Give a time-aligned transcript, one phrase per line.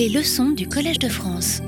[0.00, 1.60] Les leçons du Collège de France.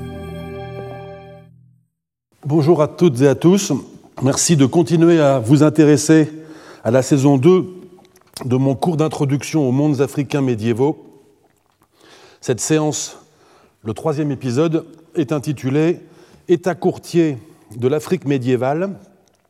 [2.43, 3.71] Bonjour à toutes et à tous.
[4.23, 6.31] Merci de continuer à vous intéresser
[6.83, 7.63] à la saison 2
[8.45, 11.21] de mon cours d'introduction aux mondes africains médiévaux.
[12.41, 13.19] Cette séance,
[13.83, 15.99] le troisième épisode, est intitulée
[16.47, 17.37] État courtier
[17.77, 18.97] de l'Afrique médiévale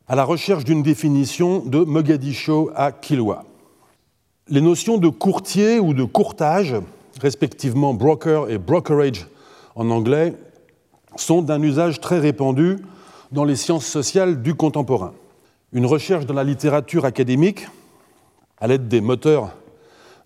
[0.10, 3.46] à la recherche d'une définition de Mogadiscio à Kilwa.
[4.50, 6.76] Les notions de courtier ou de courtage,
[7.22, 9.28] respectivement broker et brokerage
[9.76, 10.34] en anglais,
[11.16, 12.78] sont d'un usage très répandu
[13.32, 15.14] dans les sciences sociales du contemporain.
[15.72, 17.68] Une recherche dans la littérature académique,
[18.60, 19.52] à l'aide des moteurs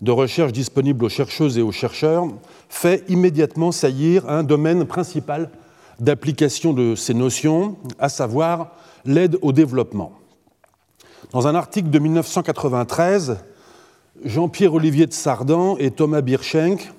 [0.00, 2.26] de recherche disponibles aux chercheuses et aux chercheurs,
[2.68, 5.50] fait immédiatement saillir un domaine principal
[5.98, 8.72] d'application de ces notions, à savoir
[9.04, 10.12] l'aide au développement.
[11.32, 13.38] Dans un article de 1993,
[14.24, 16.92] Jean-Pierre Olivier de Sardan et Thomas Birschenk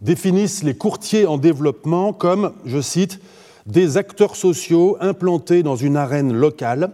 [0.00, 3.20] définissent les courtiers en développement comme, je cite,
[3.66, 6.90] des acteurs sociaux implantés dans une arène locale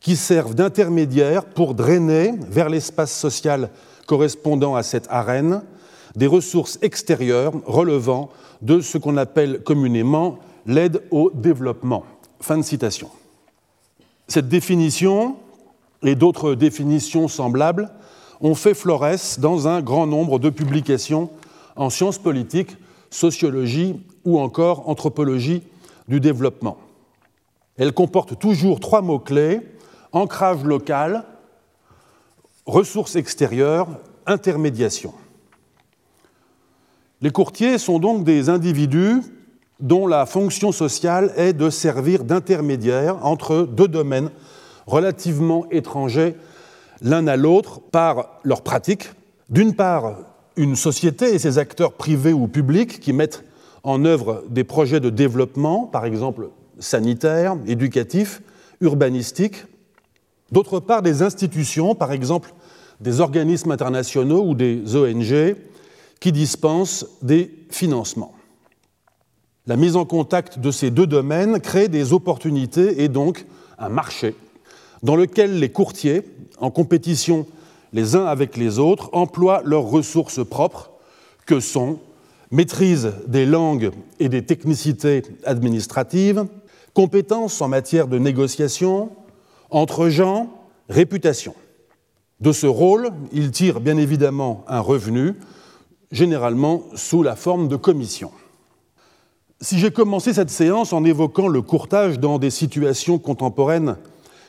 [0.00, 3.70] qui servent d'intermédiaires pour drainer vers l'espace social
[4.06, 5.62] correspondant à cette arène
[6.14, 8.30] des ressources extérieures relevant
[8.62, 12.04] de ce qu'on appelle communément l'aide au développement.
[12.40, 13.10] Fin de citation.
[14.28, 15.36] Cette définition
[16.02, 17.90] et d'autres définitions semblables
[18.40, 21.30] ont fait florès dans un grand nombre de publications
[21.76, 22.76] en sciences politiques,
[23.10, 25.62] sociologie ou encore anthropologie
[26.08, 26.78] du développement.
[27.76, 29.60] Elles comportent toujours trois mots-clés
[30.12, 31.24] ancrage local,
[32.64, 33.88] ressources extérieures,
[34.26, 35.12] intermédiation.
[37.20, 39.20] Les courtiers sont donc des individus
[39.80, 44.30] dont la fonction sociale est de servir d'intermédiaire entre deux domaines
[44.86, 46.34] relativement étrangers
[47.00, 49.10] l'un à l'autre par leur pratique.
[49.50, 50.18] D'une part,
[50.56, 53.44] une société et ses acteurs privés ou publics qui mettent
[53.82, 58.42] en œuvre des projets de développement, par exemple sanitaires, éducatifs,
[58.80, 59.64] urbanistiques.
[60.52, 62.52] D'autre part, des institutions, par exemple
[63.00, 65.56] des organismes internationaux ou des ONG,
[66.18, 68.32] qui dispensent des financements.
[69.66, 73.44] La mise en contact de ces deux domaines crée des opportunités et donc
[73.78, 74.34] un marché
[75.02, 76.22] dans lequel les courtiers,
[76.58, 77.46] en compétition
[77.92, 80.90] les uns avec les autres, emploient leurs ressources propres,
[81.46, 81.98] que sont
[82.50, 86.46] maîtrise des langues et des technicités administratives,
[86.94, 89.10] compétences en matière de négociation,
[89.70, 90.50] entre gens,
[90.88, 91.54] réputation.
[92.40, 95.34] De ce rôle, ils tirent bien évidemment un revenu,
[96.12, 98.30] généralement sous la forme de commission.
[99.60, 103.96] Si j'ai commencé cette séance en évoquant le courtage dans des situations contemporaines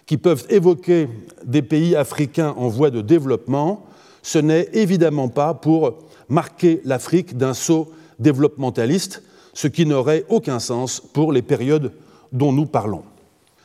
[0.07, 1.09] qui peuvent évoquer
[1.45, 3.85] des pays africains en voie de développement,
[4.23, 9.22] ce n'est évidemment pas pour marquer l'Afrique d'un saut développementaliste,
[9.53, 11.91] ce qui n'aurait aucun sens pour les périodes
[12.31, 13.03] dont nous parlons.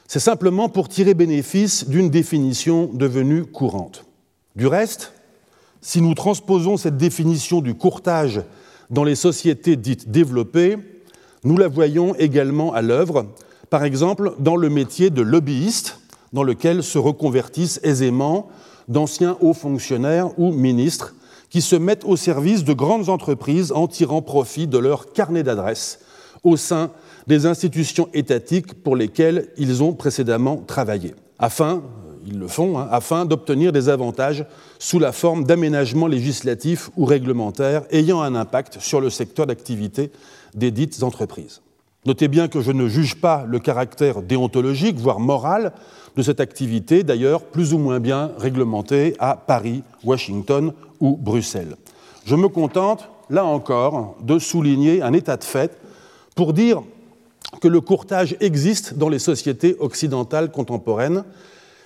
[0.09, 4.05] C'est simplement pour tirer bénéfice d'une définition devenue courante.
[4.57, 5.13] Du reste,
[5.81, 8.43] si nous transposons cette définition du courtage
[8.91, 10.77] dans les sociétés dites développées,
[11.45, 13.27] nous la voyons également à l'œuvre,
[13.71, 16.02] par exemple dans le métier de lobbyiste,
[16.33, 18.49] dans lequel se reconvertissent aisément
[18.89, 21.15] d'anciens hauts fonctionnaires ou ministres
[21.51, 26.01] qui se mettent au service de grandes entreprises en tirant profit de leur carnet d'adresses
[26.45, 26.91] au sein
[27.27, 31.83] des institutions étatiques pour lesquelles ils ont précédemment travaillé, afin,
[32.27, 34.45] ils le font, hein, afin d'obtenir des avantages
[34.79, 40.11] sous la forme d'aménagements législatifs ou réglementaires ayant un impact sur le secteur d'activité
[40.55, 41.61] des dites entreprises.
[42.05, 45.73] Notez bien que je ne juge pas le caractère déontologique, voire moral,
[46.17, 51.77] de cette activité, d'ailleurs plus ou moins bien réglementée à Paris, Washington ou Bruxelles.
[52.25, 55.77] Je me contente, là encore, de souligner un état de fait
[56.35, 56.83] pour dire
[57.61, 61.25] que le courtage existe dans les sociétés occidentales contemporaines,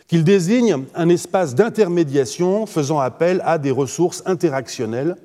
[0.09, 5.17] qu'il désigne un espace d'intermédiation faisant appel à des ressources interactionnelles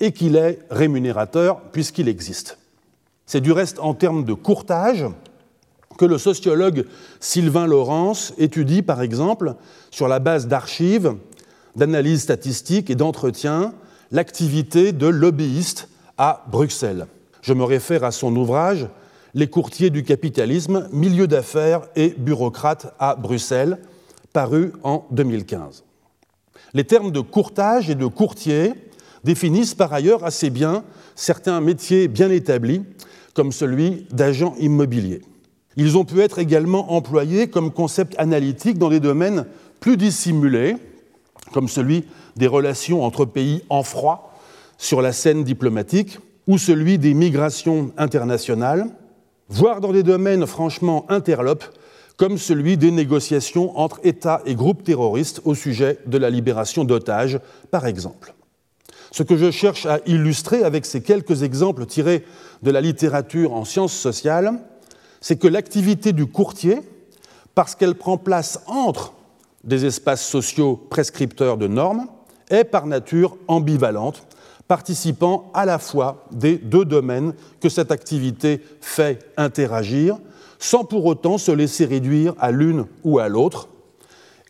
[0.00, 2.58] et qu'il est rémunérateur puisqu'il existe.
[3.26, 5.04] C'est du reste en termes de courtage
[5.98, 6.86] que le sociologue
[7.20, 9.56] Sylvain Laurence étudie, par exemple,
[9.90, 11.14] sur la base d'archives,
[11.76, 13.74] d'analyses statistiques et d'entretien,
[14.10, 17.06] l'activité de lobbyistes à Bruxelles.
[17.42, 18.88] Je me réfère à son ouvrage
[19.34, 23.78] Les courtiers du capitalisme, milieu d'affaires et bureaucrates à Bruxelles,
[24.32, 25.84] paru en 2015.
[26.72, 28.72] Les termes de courtage et de courtier
[29.24, 30.84] définissent par ailleurs assez bien
[31.14, 32.82] certains métiers bien établis
[33.34, 35.20] comme celui d'agent immobilier.
[35.80, 39.46] Ils ont pu être également employés comme concept analytique dans des domaines
[39.78, 40.76] plus dissimulés,
[41.52, 42.04] comme celui
[42.34, 44.36] des relations entre pays en froid
[44.76, 48.86] sur la scène diplomatique, ou celui des migrations internationales,
[49.48, 51.64] voire dans des domaines franchement interlopes,
[52.16, 57.38] comme celui des négociations entre États et groupes terroristes au sujet de la libération d'otages,
[57.70, 58.34] par exemple.
[59.12, 62.24] Ce que je cherche à illustrer avec ces quelques exemples tirés
[62.64, 64.58] de la littérature en sciences sociales,
[65.20, 66.80] c'est que l'activité du courtier,
[67.54, 69.12] parce qu'elle prend place entre
[69.64, 72.06] des espaces sociaux prescripteurs de normes,
[72.50, 74.22] est par nature ambivalente,
[74.68, 80.18] participant à la fois des deux domaines que cette activité fait interagir,
[80.58, 83.68] sans pour autant se laisser réduire à l'une ou à l'autre.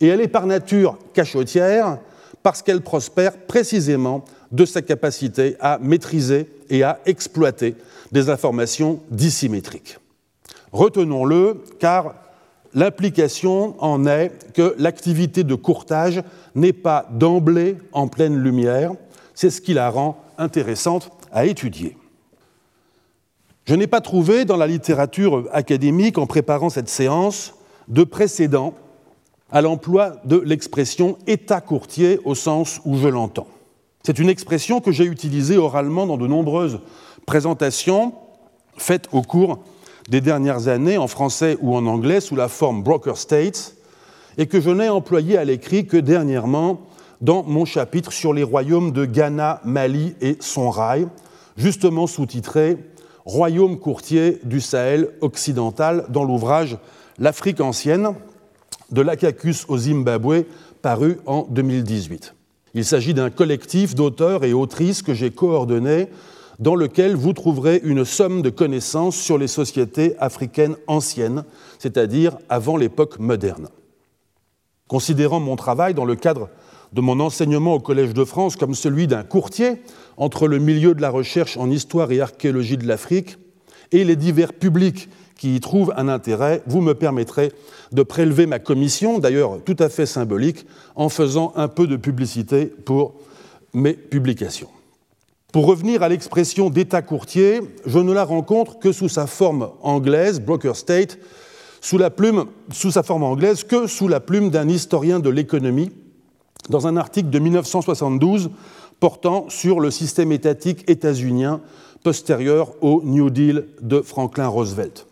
[0.01, 1.99] Et elle est par nature cachotière
[2.43, 7.75] parce qu'elle prospère précisément de sa capacité à maîtriser et à exploiter
[8.13, 9.99] des informations dissymétriques.
[10.73, 12.15] Retenons-le, car
[12.75, 16.23] l'implication en est que l'activité de courtage
[16.55, 18.93] n'est pas d'emblée en pleine lumière,
[19.35, 21.97] c'est ce qui la rend intéressante à étudier.
[23.65, 27.55] Je n'ai pas trouvé dans la littérature académique, en préparant cette séance,
[27.89, 28.75] de précédent
[29.51, 33.47] à l'emploi de l'expression État courtier au sens où je l'entends.
[34.03, 36.81] C'est une expression que j'ai utilisée oralement dans de nombreuses
[37.27, 38.15] présentations
[38.77, 39.59] faites au cours
[40.09, 43.77] des dernières années en français ou en anglais sous la forme broker states
[44.39, 46.81] et que je n'ai employée à l'écrit que dernièrement
[47.21, 51.07] dans mon chapitre sur les royaumes de Ghana, Mali et Sonrai,
[51.57, 52.79] justement sous-titré
[53.25, 56.79] royaume courtier du Sahel occidental dans l'ouvrage
[57.19, 58.15] L'Afrique ancienne
[58.91, 60.45] de l'Akakus au Zimbabwe
[60.81, 62.35] paru en 2018.
[62.75, 66.09] Il s'agit d'un collectif d'auteurs et autrices que j'ai coordonné
[66.59, 71.45] dans lequel vous trouverez une somme de connaissances sur les sociétés africaines anciennes,
[71.79, 73.69] c'est-à-dire avant l'époque moderne.
[74.89, 76.49] Considérant mon travail dans le cadre
[76.93, 79.83] de mon enseignement au Collège de France comme celui d'un courtier
[80.17, 83.37] entre le milieu de la recherche en histoire et archéologie de l'Afrique
[83.93, 87.53] et les divers publics qui y trouvent un intérêt, vous me permettrez
[87.93, 90.67] de prélever ma commission, d'ailleurs tout à fait symbolique,
[90.97, 93.15] en faisant un peu de publicité pour
[93.73, 94.69] mes publications.
[95.51, 100.41] Pour revenir à l'expression d'État courtier, je ne la rencontre que sous sa forme anglaise,
[100.41, 101.19] broker state,
[101.81, 105.91] sous, la plume, sous sa forme anglaise, que sous la plume d'un historien de l'économie,
[106.69, 108.51] dans un article de 1972
[109.01, 111.63] portant sur le système étatique états-unien
[112.05, 115.07] postérieur au New Deal de Franklin Roosevelt.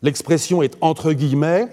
[0.00, 1.68] L'expression est entre guillemets,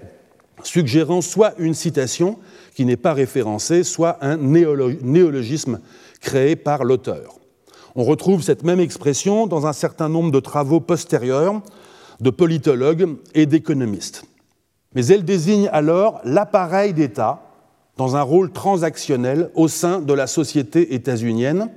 [0.64, 2.40] suggérant soit une citation
[2.76, 5.80] qui n'est pas référencée, soit un néologisme
[6.20, 7.40] créé par l'auteur.
[7.96, 11.62] On retrouve cette même expression dans un certain nombre de travaux postérieurs
[12.20, 14.26] de politologues et d'économistes.
[14.96, 17.42] Mais elle désigne alors l'appareil d'État
[17.98, 21.70] dans un rôle transactionnel au sein de la société états-unienne,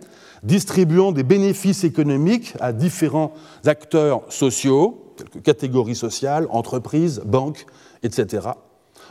[0.42, 3.32] distribuant des bénéfices économiques à différents
[3.64, 7.66] acteurs sociaux, quelques catégories sociales, entreprises, banques,
[8.02, 8.48] etc.,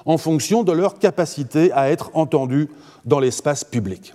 [0.05, 2.69] en fonction de leur capacité à être entendus
[3.05, 4.13] dans l'espace public.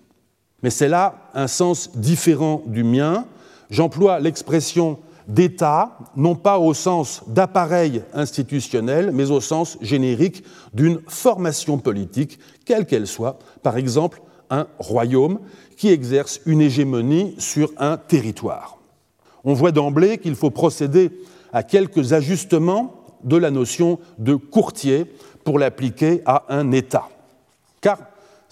[0.62, 3.26] Mais c'est là un sens différent du mien.
[3.70, 4.98] J'emploie l'expression
[5.28, 10.44] d'État, non pas au sens d'appareil institutionnel, mais au sens générique
[10.74, 14.20] d'une formation politique, quelle qu'elle soit, par exemple
[14.50, 15.38] un royaume
[15.76, 18.78] qui exerce une hégémonie sur un territoire.
[19.44, 21.10] On voit d'emblée qu'il faut procéder
[21.52, 25.06] à quelques ajustements de la notion de courtier
[25.44, 27.08] pour l'appliquer à un État.
[27.80, 27.98] Car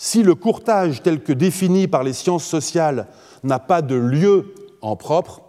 [0.03, 3.07] si le courtage tel que défini par les sciences sociales
[3.45, 5.43] n'a pas de lieu en propre,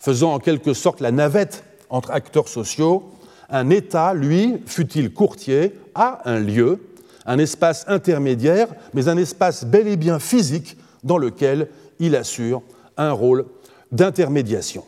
[0.00, 3.12] faisant en quelque sorte la navette entre acteurs sociaux,
[3.48, 6.80] un État, lui, fut-il courtier, a un lieu,
[7.26, 11.68] un espace intermédiaire, mais un espace bel et bien physique dans lequel
[12.00, 12.62] il assure
[12.96, 13.44] un rôle
[13.92, 14.82] d'intermédiation.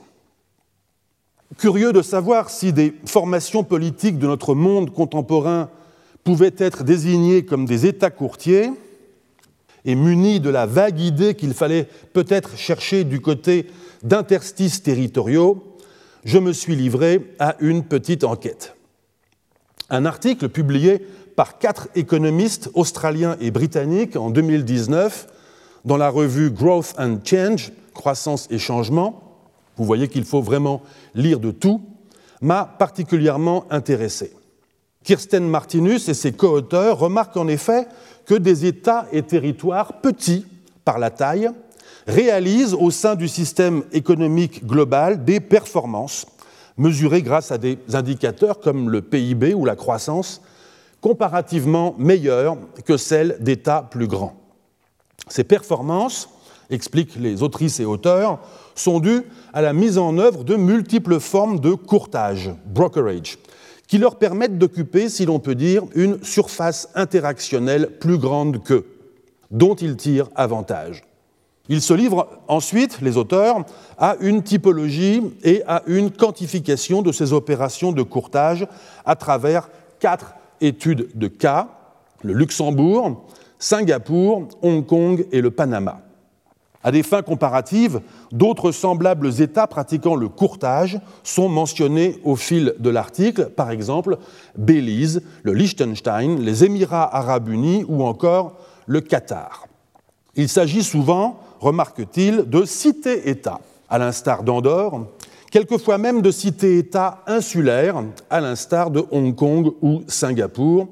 [1.57, 5.71] Curieux de savoir si des formations politiques de notre monde contemporain
[6.25, 8.73] pouvaient être désignées comme des États courtiers,
[9.85, 13.67] et munis de la vague idée qu'il fallait peut-être chercher du côté
[14.03, 15.77] d'interstices territoriaux,
[16.25, 18.77] je me suis livré à une petite enquête.
[19.91, 25.27] Un article publié par quatre économistes australiens et britanniques en 2019
[25.85, 29.21] dans la revue Growth and Change, Croissance et Changement,
[29.77, 30.83] vous voyez qu'il faut vraiment
[31.15, 31.83] lire de tout,
[32.41, 34.33] m'a particulièrement intéressé.
[35.03, 37.87] Kirsten Martinus et ses co-auteurs remarquent en effet
[38.27, 40.47] que des États et territoires petits
[40.85, 41.51] par la taille
[42.07, 46.27] réalise au sein du système économique global des performances
[46.77, 50.43] mesurées grâce à des indicateurs comme le PIB ou la croissance,
[51.01, 54.35] comparativement meilleures que celles d'États plus grands.
[55.29, 56.29] Ces performances,
[56.71, 58.39] expliquent les autrices et auteurs,
[58.75, 63.39] sont dus à la mise en œuvre de multiples formes de courtage, brokerage,
[63.87, 68.87] qui leur permettent d'occuper, si l'on peut dire, une surface interactionnelle plus grande qu'eux,
[69.51, 71.03] dont ils tirent avantage.
[71.69, 73.65] Ils se livrent ensuite, les auteurs,
[73.97, 78.67] à une typologie et à une quantification de ces opérations de courtage
[79.07, 81.69] à travers quatre études de cas,
[82.23, 83.25] le Luxembourg,
[83.59, 86.04] Singapour, Hong Kong et le Panama.
[86.85, 92.91] À des fins comparatives, d'autres semblables États pratiquant le courtage sont mentionnés au fil de
[92.91, 94.19] l'article, par exemple
[94.57, 99.67] Belize, le Liechtenstein, les Émirats arabes unis ou encore le Qatar.
[100.37, 105.07] Il s'agit souvent, remarque-t-il, de cités-États, à l'instar d'Andorre,
[105.51, 110.89] quelquefois même de cités-États insulaires, à l'instar de Hong Kong ou Singapour,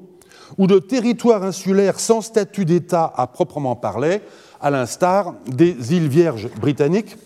[0.57, 4.21] ou de territoires insulaires sans statut d'État à proprement parler,
[4.63, 7.17] à l'instar des îles Vierges britanniques,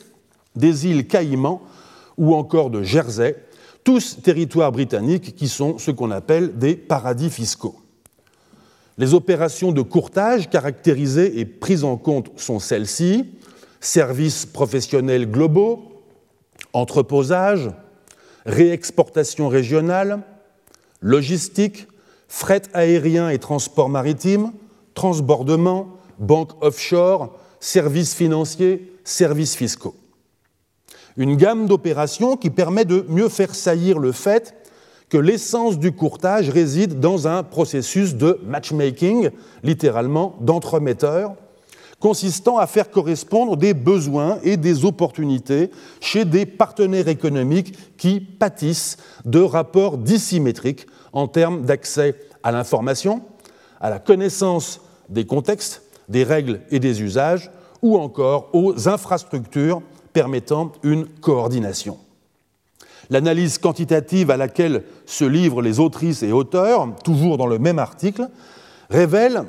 [0.56, 1.62] des îles Caïmans
[2.17, 3.38] ou encore de Jersey,
[3.84, 7.75] tous territoires britanniques qui sont ce qu'on appelle des paradis fiscaux.
[8.98, 13.25] Les opérations de courtage caractérisées et prises en compte sont celles-ci
[13.79, 16.03] services professionnels globaux,
[16.74, 17.70] entreposage,
[18.48, 20.24] réexportation régionale,
[21.01, 21.88] logistique,
[22.27, 24.51] fret aérien et transport maritime,
[24.96, 29.96] transbordement, banque offshore, services financiers, services fiscaux.
[31.18, 34.54] Une gamme d'opérations qui permet de mieux faire saillir le fait
[35.10, 39.30] que l'essence du courtage réside dans un processus de matchmaking,
[39.64, 41.36] littéralement d'entremetteur,
[42.00, 48.98] consistant à faire correspondre des besoins et des opportunités chez des partenaires économiques qui pâtissent
[49.26, 53.22] de rapports dissymétriques en termes d'accès à l'information,
[53.80, 59.82] à la connaissance des contextes, des règles et des usages, ou encore aux infrastructures
[60.14, 61.98] permettant une coordination.
[63.10, 68.28] L'analyse quantitative à laquelle se livrent les autrices et auteurs, toujours dans le même article,
[68.90, 69.44] révèle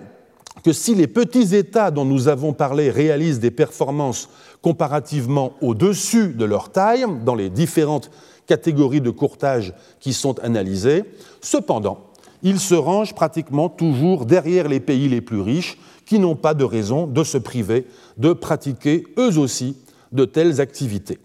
[0.62, 4.29] que si les petits États dont nous avons parlé réalisent des performances
[4.62, 8.11] comparativement au-dessus de leur taille dans les différentes
[8.47, 11.05] catégories de courtage qui sont analysées,
[11.41, 11.99] cependant,
[12.43, 16.65] ils se rangent pratiquement toujours derrière les pays les plus riches qui n'ont pas de
[16.65, 17.87] raison de se priver
[18.17, 19.77] de pratiquer eux aussi
[20.11, 21.19] de telles activités.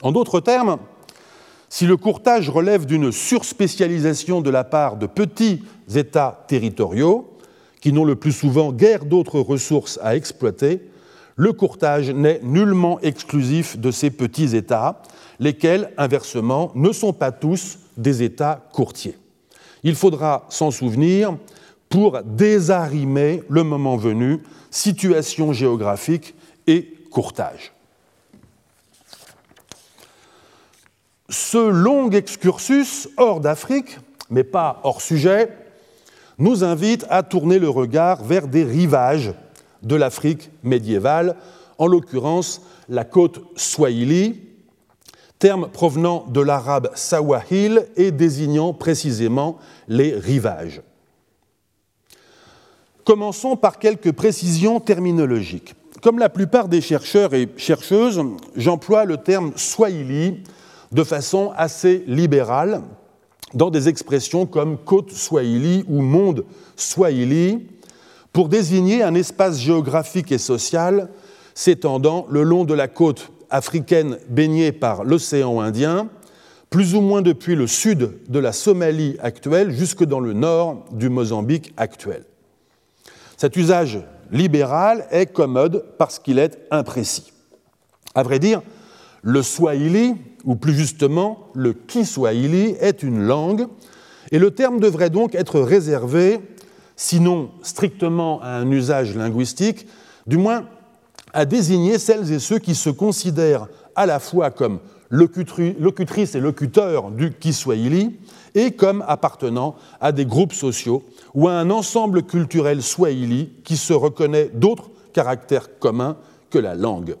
[0.00, 0.78] En d'autres termes,
[1.68, 5.62] si le courtage relève d'une surspécialisation de la part de petits
[5.94, 7.36] États territoriaux,
[7.82, 10.80] qui n'ont le plus souvent guère d'autres ressources à exploiter,
[11.36, 15.02] le courtage n'est nullement exclusif de ces petits États,
[15.38, 19.18] lesquels, inversement, ne sont pas tous des États courtiers.
[19.82, 21.36] Il faudra s'en souvenir
[21.90, 24.38] pour désarimer, le moment venu,
[24.70, 26.34] situation géographique
[26.66, 27.72] et courtage.
[31.28, 33.98] Ce long excursus hors d'Afrique,
[34.30, 35.50] mais pas hors sujet,
[36.38, 39.34] nous invite à tourner le regard vers des rivages
[39.82, 41.36] de l'Afrique médiévale,
[41.78, 44.40] en l'occurrence la côte Swahili,
[45.40, 50.82] terme provenant de l'arabe sawahil et désignant précisément les rivages.
[53.04, 55.74] Commençons par quelques précisions terminologiques.
[56.02, 58.22] Comme la plupart des chercheurs et chercheuses,
[58.56, 60.42] j'emploie le terme Swahili
[60.92, 62.82] de façon assez libérale
[63.54, 66.44] dans des expressions comme côte Swahili ou monde
[66.76, 67.66] Swahili
[68.32, 71.08] pour désigner un espace géographique et social
[71.54, 76.08] s'étendant le long de la côte africaine baignée par l'océan Indien,
[76.70, 81.08] plus ou moins depuis le sud de la Somalie actuelle jusque dans le nord du
[81.08, 82.24] Mozambique actuel.
[83.40, 87.32] Cet usage libéral est commode parce qu'il est imprécis.
[88.14, 88.60] À vrai dire,
[89.22, 93.66] le Swahili, ou plus justement le Kiswahili, est une langue,
[94.30, 96.38] et le terme devrait donc être réservé,
[96.96, 99.86] sinon strictement à un usage linguistique,
[100.26, 100.66] du moins
[101.32, 107.10] à désigner celles et ceux qui se considèrent à la fois comme locutrices et locuteurs
[107.10, 108.18] du Kiswahili
[108.54, 111.02] et comme appartenant à des groupes sociaux
[111.34, 116.16] ou à un ensemble culturel swahili qui se reconnaît d'autres caractères communs
[116.50, 117.16] que la langue.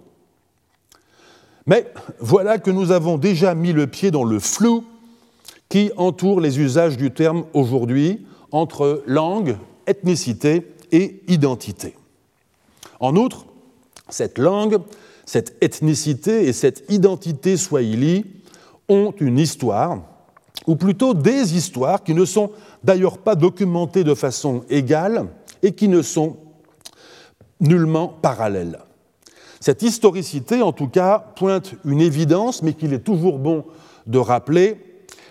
[1.66, 4.84] Mais voilà que nous avons déjà mis le pied dans le flou
[5.68, 11.94] qui entoure les usages du terme aujourd'hui entre langue, ethnicité et identité.
[12.98, 13.46] En outre,
[14.08, 14.78] cette langue,
[15.24, 18.24] cette ethnicité et cette identité swahili
[18.88, 20.02] ont une histoire,
[20.66, 22.50] ou plutôt des histoires qui ne sont
[22.84, 25.26] d'ailleurs pas documentées de façon égale
[25.62, 26.36] et qui ne sont
[27.60, 28.78] nullement parallèles.
[29.60, 33.64] Cette historicité, en tout cas, pointe une évidence, mais qu'il est toujours bon
[34.06, 34.78] de rappeler,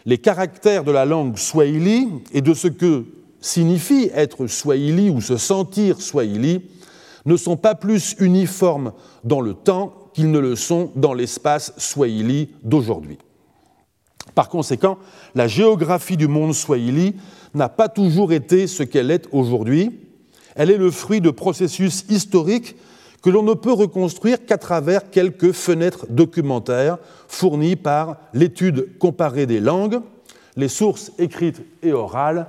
[0.06, 3.06] les caractères de la langue swahili et de ce que
[3.42, 6.62] signifie être swahili ou se sentir swahili
[7.26, 12.50] ne sont pas plus uniformes dans le temps qu'ils ne le sont dans l'espace swahili
[12.64, 13.18] d'aujourd'hui.
[14.36, 14.98] Par conséquent,
[15.36, 17.16] la géographie du monde swahili
[17.54, 20.00] n'a pas toujours été ce qu'elle est aujourd'hui.
[20.56, 22.76] Elle est le fruit de processus historiques
[23.22, 29.60] que l'on ne peut reconstruire qu'à travers quelques fenêtres documentaires fournies par l'étude comparée des
[29.60, 30.00] langues,
[30.56, 32.48] les sources écrites et orales,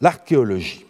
[0.00, 0.84] l'archéologie.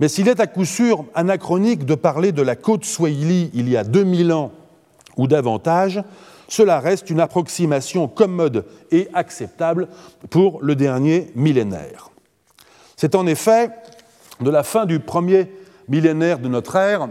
[0.00, 3.76] Mais s'il est à coup sûr anachronique de parler de la côte Swahili il y
[3.76, 4.52] a 2000 ans
[5.16, 6.02] ou davantage,
[6.48, 9.88] cela reste une approximation commode et acceptable
[10.30, 12.10] pour le dernier millénaire.
[12.96, 13.70] C'est en effet
[14.40, 15.50] de la fin du premier
[15.88, 17.08] millénaire de notre ère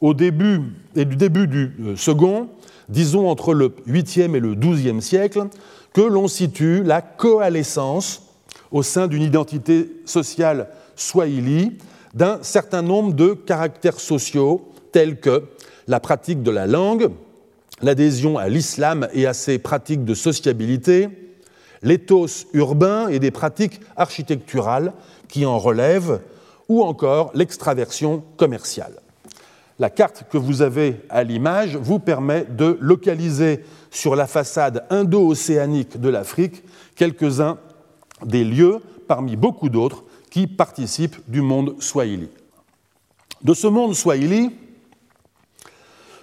[0.00, 0.60] au début
[0.94, 2.48] et du début du euh, second,
[2.88, 5.48] disons entre le 8e et le 12e siècle,
[5.94, 8.22] que l'on situe la coalescence
[8.72, 11.78] au sein d'une identité sociale swahili
[12.14, 15.44] d'un certain nombre de caractères sociaux tels que
[15.86, 17.10] la pratique de la langue,
[17.82, 21.08] l'adhésion à l'islam et à ses pratiques de sociabilité,
[21.82, 24.92] l'éthos urbain et des pratiques architecturales
[25.28, 26.20] qui en relèvent,
[26.68, 28.94] ou encore l'extraversion commerciale.
[29.78, 36.00] La carte que vous avez à l'image vous permet de localiser sur la façade indo-océanique
[36.00, 36.62] de l'Afrique
[36.94, 37.58] quelques-uns
[38.24, 42.28] des lieux, parmi beaucoup d'autres, qui participent du monde swahili.
[43.42, 44.50] De ce monde swahili,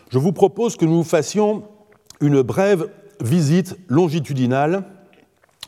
[0.09, 1.63] je vous propose que nous fassions
[2.19, 2.89] une brève
[3.21, 4.83] visite longitudinale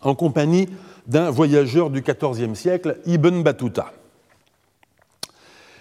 [0.01, 0.67] en compagnie
[1.07, 3.93] d'un voyageur du XIVe siècle, Ibn Battuta.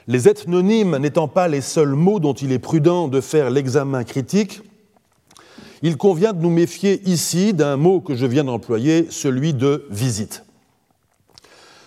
[0.07, 4.63] Les ethnonymes n'étant pas les seuls mots dont il est prudent de faire l'examen critique,
[5.83, 10.45] il convient de nous méfier ici d'un mot que je viens d'employer, celui de visite.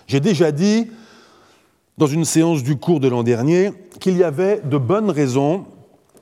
[0.07, 0.88] J'ai déjà dit,
[1.97, 5.65] dans une séance du cours de l'an dernier, qu'il y avait de bonnes raisons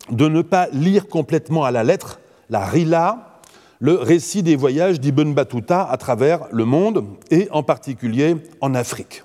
[0.09, 3.39] de ne pas lire complètement à la lettre la Rila,
[3.79, 9.23] le récit des voyages d'Ibn Battuta à travers le monde et en particulier en Afrique.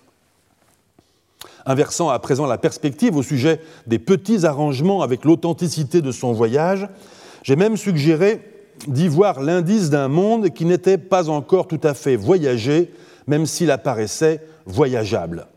[1.67, 6.89] Inversant à présent la perspective au sujet des petits arrangements avec l'authenticité de son voyage,
[7.43, 8.41] j'ai même suggéré
[8.87, 12.93] d'y voir l'indice d'un monde qui n'était pas encore tout à fait voyagé,
[13.27, 15.49] même s'il apparaissait voyageable.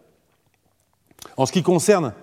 [1.37, 2.13] En ce qui concerne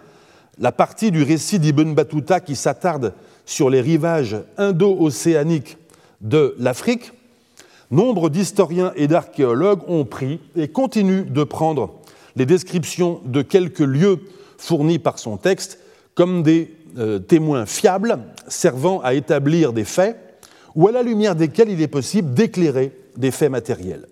[0.59, 3.13] la partie du récit d'Ibn Battuta qui s'attarde
[3.45, 5.77] sur les rivages indo-océaniques
[6.21, 7.13] de l'Afrique,
[7.91, 11.95] nombre d'historiens et d'archéologues ont pris et continuent de prendre
[12.35, 14.21] les descriptions de quelques lieux
[14.59, 15.79] fournis par son texte
[16.15, 20.17] comme des euh, témoins fiables servant à établir des faits
[20.75, 24.07] ou à la lumière desquels il est possible d'éclairer des faits matériels.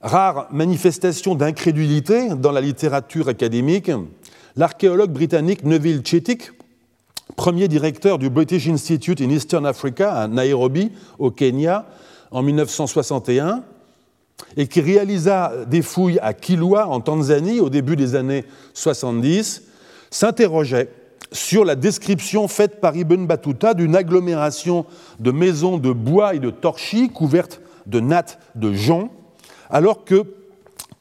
[0.00, 3.90] Rare manifestation d'incrédulité dans la littérature académique,
[4.58, 6.50] l'archéologue britannique Neville Chittick,
[7.36, 10.90] premier directeur du British Institute in Eastern Africa à Nairobi,
[11.20, 11.86] au Kenya,
[12.32, 13.62] en 1961,
[14.56, 18.44] et qui réalisa des fouilles à Kilwa, en Tanzanie, au début des années
[18.74, 19.62] 70,
[20.10, 20.88] s'interrogeait
[21.30, 24.86] sur la description faite par Ibn Battuta d'une agglomération
[25.20, 29.10] de maisons de bois et de torchis couvertes de nattes de jonc,
[29.70, 30.24] alors que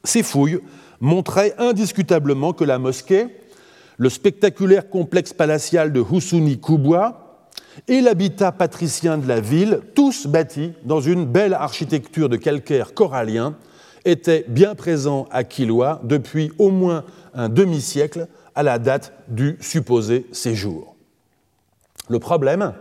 [0.04, 0.60] ces fouilles
[1.02, 3.28] montraient indiscutablement que la mosquée,
[3.98, 7.44] le spectaculaire complexe palatial de Husuni Kubwa
[7.88, 13.56] et l'habitat patricien de la ville, tous bâtis dans une belle architecture de calcaire corallien,
[14.06, 20.28] étaient bien présents à Kilwa depuis au moins un demi-siècle à la date du supposé
[20.32, 20.96] séjour.
[22.10, 22.74] Le problème,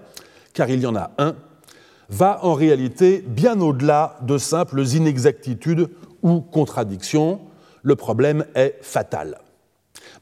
[0.55, 1.35] car il y en a un,
[2.09, 5.89] va en réalité bien au-delà de simples inexactitudes
[6.23, 7.41] ou contradictions.
[7.83, 9.39] Le problème est fatal.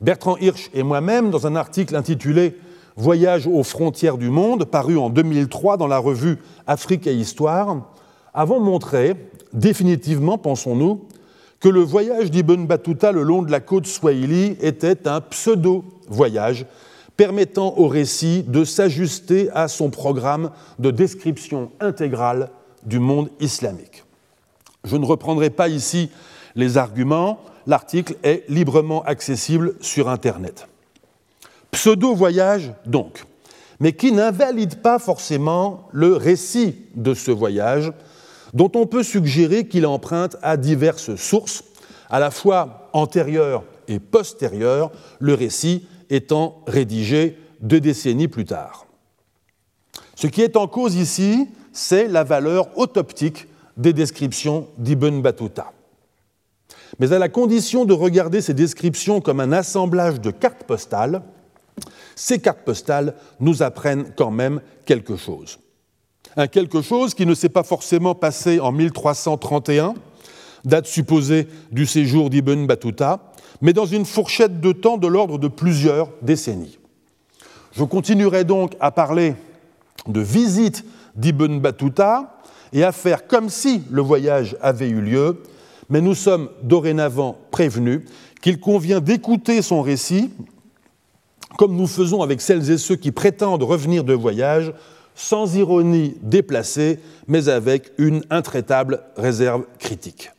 [0.05, 2.59] Bertrand Hirsch et moi-même, dans un article intitulé
[2.95, 7.91] Voyage aux frontières du monde, paru en 2003 dans la revue Afrique et Histoire,
[8.35, 9.17] avons montré,
[9.55, 11.07] définitivement, pensons-nous,
[11.59, 16.67] que le voyage d'Ibn Battuta le long de la côte Swahili était un pseudo-voyage
[17.17, 22.51] permettant au récit de s'ajuster à son programme de description intégrale
[22.85, 24.05] du monde islamique.
[24.85, 26.11] Je ne reprendrai pas ici
[26.57, 30.69] les arguments, l'article est librement accessible sur Internet.
[31.71, 33.25] Pseudo-voyage donc,
[33.81, 37.93] mais qui n'invalide pas forcément le récit de ce voyage,
[38.53, 41.65] dont on peut suggérer qu'il emprunte à diverses sources,
[42.09, 48.87] à la fois antérieures et postérieures, le récit étant rédigé deux décennies plus tard.
[50.15, 55.73] Ce qui est en cause ici, c'est la valeur autoptique des descriptions d'Ibn Battuta.
[56.99, 61.23] Mais à la condition de regarder ces descriptions comme un assemblage de cartes postales,
[62.15, 65.59] ces cartes postales nous apprennent quand même quelque chose.
[66.37, 69.95] Un quelque chose qui ne s'est pas forcément passé en 1331,
[70.65, 75.49] date supposée du séjour d'Ibn Battuta, mais dans une fourchette de temps de l'ordre de
[75.49, 76.79] plusieurs décennies.
[77.73, 79.35] Je continuerai donc à parler
[80.07, 80.85] de visite
[81.17, 82.41] d'Ibn Battuta
[82.73, 85.43] et à faire comme si le voyage avait eu lieu,
[85.89, 88.03] mais nous sommes dorénavant prévenus
[88.41, 90.31] qu'il convient d'écouter son récit,
[91.57, 94.73] comme nous faisons avec celles et ceux qui prétendent revenir de voyage,
[95.15, 100.31] sans ironie déplacée, mais avec une intraitable réserve critique.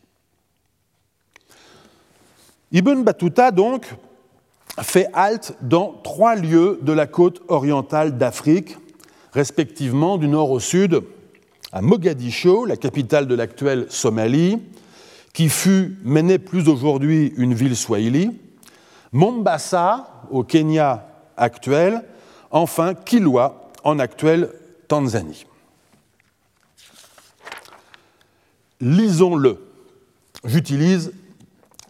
[2.71, 3.95] Ibn Battuta, donc,
[4.81, 8.77] fait halte dans trois lieux de la côte orientale d'Afrique,
[9.31, 11.01] respectivement du nord au sud,
[11.71, 14.59] à Mogadiscio, la capitale de l'actuelle Somalie,
[15.35, 18.31] qui fut, mais n'est plus aujourd'hui une ville swahili,
[19.11, 22.03] Mombasa, au Kenya actuel,
[22.51, 24.49] enfin Kilwa, en actuelle
[24.87, 25.45] Tanzanie.
[28.79, 29.59] Lisons-le.
[30.45, 31.11] J'utilise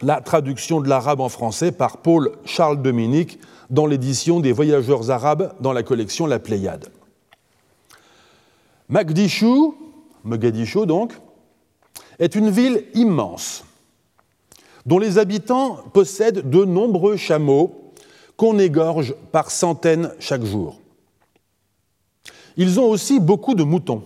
[0.02, 3.38] la traduction de l'arabe en français par Paul Charles Dominique
[3.70, 6.88] dans l'édition des Voyageurs arabes dans la collection La Pléiade.
[8.88, 9.70] Mogadishu,
[10.24, 11.12] Mogadishu donc,
[12.18, 13.64] est une ville immense
[14.86, 17.92] dont les habitants possèdent de nombreux chameaux
[18.36, 20.80] qu'on égorge par centaines chaque jour.
[22.56, 24.02] Ils ont aussi beaucoup de moutons.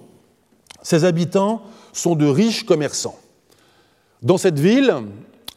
[0.83, 3.18] Ces habitants sont de riches commerçants.
[4.23, 4.94] Dans cette ville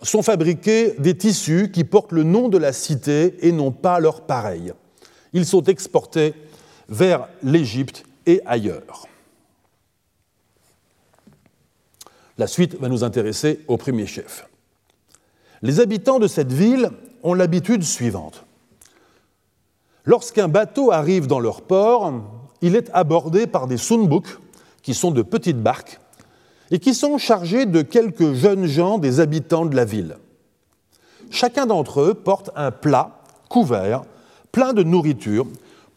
[0.02, 4.22] sont fabriqués des tissus qui portent le nom de la cité et non pas leur
[4.22, 4.74] pareil.
[5.32, 6.34] Ils sont exportés
[6.90, 9.08] vers l'Égypte et ailleurs.
[12.38, 14.48] La suite va nous intéresser au premier chef.
[15.62, 16.90] Les habitants de cette ville
[17.22, 18.44] ont l'habitude suivante.
[20.06, 22.12] Lorsqu'un bateau arrive dans leur port,
[22.62, 24.26] il est abordé par des sunbuk,
[24.82, 26.00] qui sont de petites barques,
[26.72, 30.18] et qui sont chargés de quelques jeunes gens des habitants de la ville.
[31.30, 34.04] Chacun d'entre eux porte un plat couvert,
[34.52, 35.48] plein de nourriture,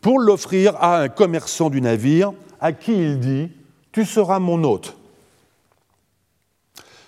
[0.00, 3.48] pour l'offrir à un commerçant du navire, à qui il dit
[3.90, 4.96] Tu seras mon hôte.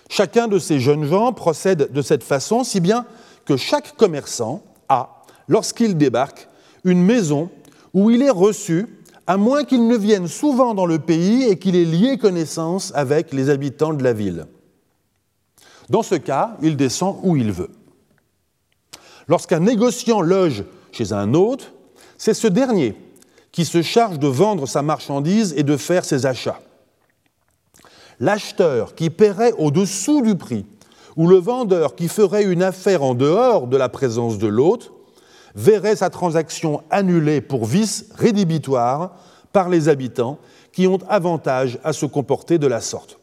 [0.09, 3.05] Chacun de ces jeunes gens procède de cette façon, si bien
[3.45, 6.49] que chaque commerçant a, lorsqu'il débarque,
[6.83, 7.49] une maison
[7.93, 8.87] où il est reçu,
[9.27, 13.31] à moins qu'il ne vienne souvent dans le pays et qu'il ait lié connaissance avec
[13.31, 14.47] les habitants de la ville.
[15.89, 17.69] Dans ce cas, il descend où il veut.
[19.27, 21.71] Lorsqu'un négociant loge chez un hôte,
[22.17, 22.95] c'est ce dernier
[23.51, 26.59] qui se charge de vendre sa marchandise et de faire ses achats
[28.19, 30.65] l'acheteur qui paierait au-dessous du prix
[31.15, 34.93] ou le vendeur qui ferait une affaire en dehors de la présence de l'hôte
[35.55, 39.15] verrait sa transaction annulée pour vice rédhibitoire
[39.51, 40.37] par les habitants
[40.71, 43.19] qui ont avantage à se comporter de la sorte.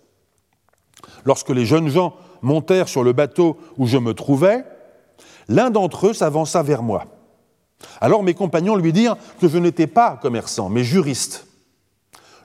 [1.25, 4.65] Lorsque les jeunes gens montèrent sur le bateau où je me trouvais,
[5.49, 7.05] l'un d'entre eux s'avança vers moi.
[8.01, 11.47] Alors mes compagnons lui dirent que je n'étais pas commerçant, mais juriste.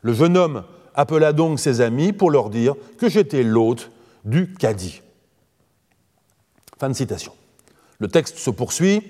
[0.02, 0.64] Le jeune homme
[0.96, 3.92] appela donc ses amis pour leur dire que j'étais l'hôte
[4.26, 5.02] du cadi.
[6.80, 7.34] Fin de citation.
[8.00, 9.02] Le texte se poursuit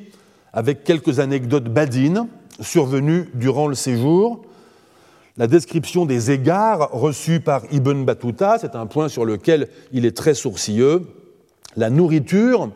[0.54, 2.28] avec quelques anecdotes badines
[2.60, 4.46] survenues durant le séjour.
[5.38, 10.16] La description des égards reçus par Ibn Battuta, c'est un point sur lequel il est
[10.16, 11.08] très sourcilleux.
[11.78, 12.70] La nourriture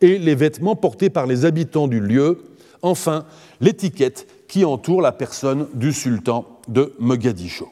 [0.00, 2.42] et les vêtements portés par les habitants du lieu.
[2.82, 3.24] Enfin,
[3.60, 7.68] l'étiquette qui entoure la personne du sultan de Mogadiscio.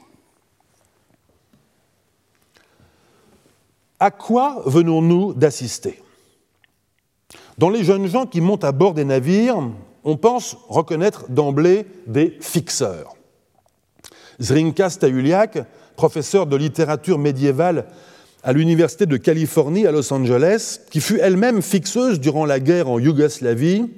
[4.00, 6.00] À quoi venons-nous d'assister?
[7.58, 9.58] Dans les jeunes gens qui montent à bord des navires,
[10.04, 13.14] on pense reconnaître d'emblée des fixeurs.
[14.40, 15.58] Zrinka Stahuliak,
[15.96, 17.86] professeur de littérature médiévale
[18.44, 23.00] à l'Université de Californie à Los Angeles, qui fut elle-même fixeuse durant la guerre en
[23.00, 23.90] Yougoslavie,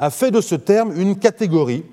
[0.00, 1.84] a fait de ce terme une catégorie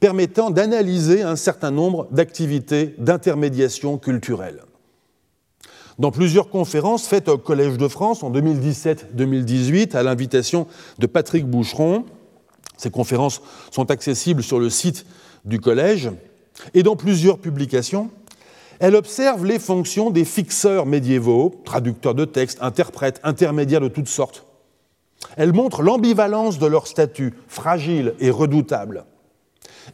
[0.00, 4.62] permettant d'analyser un certain nombre d'activités d'intermédiation culturelle.
[5.98, 10.66] Dans plusieurs conférences faites au Collège de France en 2017-2018 à l'invitation
[10.98, 12.04] de Patrick Boucheron,
[12.76, 15.06] ces conférences sont accessibles sur le site
[15.46, 16.10] du Collège,
[16.74, 18.10] et dans plusieurs publications,
[18.78, 24.44] elle observe les fonctions des fixeurs médiévaux, traducteurs de textes, interprètes, intermédiaires de toutes sortes.
[25.38, 29.06] Elle montre l'ambivalence de leur statut, fragile et redoutable.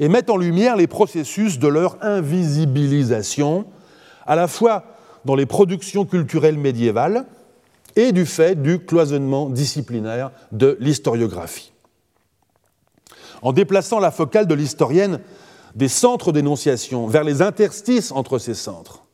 [0.01, 3.67] et mettent en lumière les processus de leur invisibilisation,
[4.27, 4.92] à la fois
[5.25, 7.27] dans les productions culturelles médiévales
[7.97, 11.73] et du fait du cloisonnement disciplinaire de l'historiographie.
[13.43, 15.21] En déplaçant la focale de l'historienne
[15.75, 19.05] des centres d'énonciation vers les interstices entre ces centres,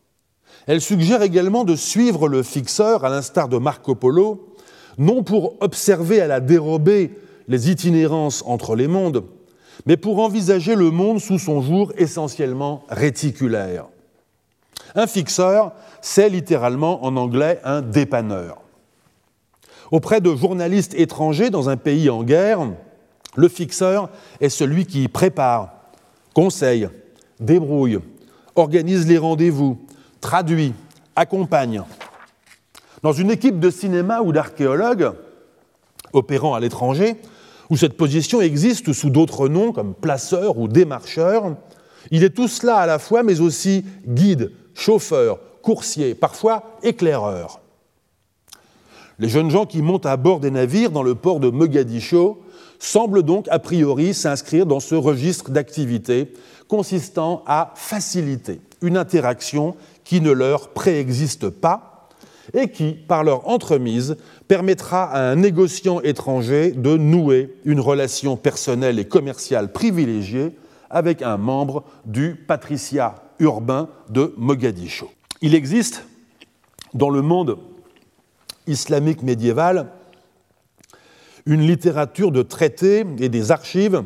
[0.67, 4.55] elle suggère également de suivre le fixeur, à l'instar de Marco Polo,
[4.99, 7.13] non pour observer à la dérobée
[7.47, 9.25] les itinérances entre les mondes,
[9.87, 13.87] mais pour envisager le monde sous son jour essentiellement réticulaire.
[14.99, 18.61] Un fixeur, c'est littéralement en anglais un dépanneur.
[19.93, 22.67] Auprès de journalistes étrangers dans un pays en guerre,
[23.37, 25.73] le fixeur est celui qui prépare,
[26.35, 26.89] conseille,
[27.39, 28.01] débrouille,
[28.57, 29.79] organise les rendez-vous,
[30.21, 30.75] traduit,
[31.15, 31.85] accompagne.
[33.05, 35.13] Dans une équipe de cinéma ou d'archéologues
[36.13, 37.15] opérant à l'étranger,
[37.71, 41.55] où cette position existe sous d'autres noms comme placeur ou démarcheur,
[42.11, 47.61] il est tout cela à la fois, mais aussi guide, chauffeur, coursier, parfois éclaireur.
[49.19, 52.41] Les jeunes gens qui montent à bord des navires dans le port de Mogadiscio
[52.79, 56.33] semblent donc a priori s'inscrire dans ce registre d'activité
[56.69, 62.09] consistant à faciliter une interaction qui ne leur préexiste pas
[62.55, 69.01] et qui, par leur entremise, permettra à un négociant étranger de nouer une relation personnelle
[69.01, 70.57] et commerciale privilégiée
[70.89, 75.11] avec un membre du patriciat urbain de Mogadiscio.
[75.41, 76.05] Il existe
[76.95, 77.59] dans le monde
[78.67, 79.91] islamique médiéval
[81.47, 84.05] une littérature de traités et des archives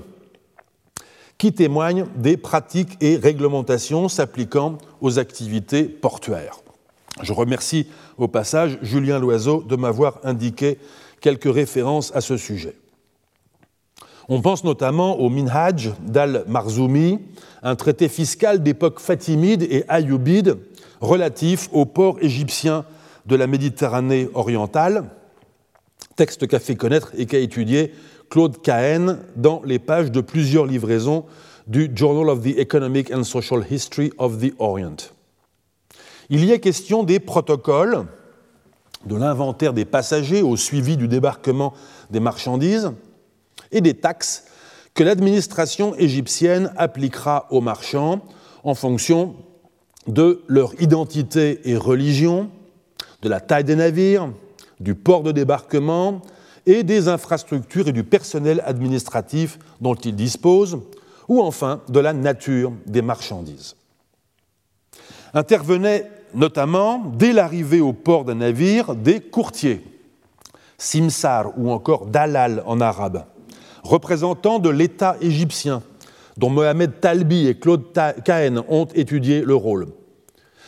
[1.38, 6.60] qui témoignent des pratiques et réglementations s'appliquant aux activités portuaires.
[7.20, 10.78] Je remercie au passage Julien Loiseau de m'avoir indiqué
[11.20, 12.76] quelques références à ce sujet.
[14.34, 17.18] On pense notamment au Minhaj d'Al-Marzoumi,
[17.62, 20.56] un traité fiscal d'époque fatimide et ayoubide
[21.02, 22.86] relatif aux ports égyptiens
[23.26, 25.04] de la Méditerranée orientale,
[26.16, 27.92] texte qu'a fait connaître et qu'a étudié
[28.30, 31.26] Claude Cahen dans les pages de plusieurs livraisons
[31.66, 34.96] du Journal of the Economic and Social History of the Orient.
[36.30, 38.06] Il y est question des protocoles,
[39.04, 41.74] de l'inventaire des passagers au suivi du débarquement
[42.10, 42.92] des marchandises
[43.72, 44.44] et des taxes
[44.94, 48.20] que l'administration égyptienne appliquera aux marchands
[48.64, 49.34] en fonction
[50.06, 52.50] de leur identité et religion,
[53.22, 54.30] de la taille des navires,
[54.80, 56.22] du port de débarquement
[56.66, 60.78] et des infrastructures et du personnel administratif dont ils disposent,
[61.28, 63.76] ou enfin de la nature des marchandises.
[65.34, 69.82] Intervenaient notamment, dès l'arrivée au port d'un navire, des courtiers,
[70.78, 73.24] simsar ou encore dalal en arabe,
[73.82, 75.82] représentants de l'État égyptien,
[76.36, 77.92] dont Mohamed Talbi et Claude
[78.24, 79.88] Cahen ont étudié le rôle.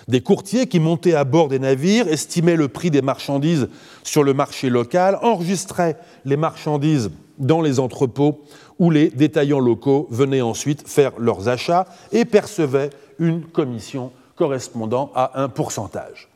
[0.08, 3.68] Des courtiers qui montaient à bord des navires, estimaient le prix des marchandises
[4.02, 8.42] sur le marché local, enregistraient les marchandises dans les entrepôts
[8.78, 15.42] où les détaillants locaux venaient ensuite faire leurs achats et percevaient une commission correspondant à
[15.42, 16.28] un pourcentage.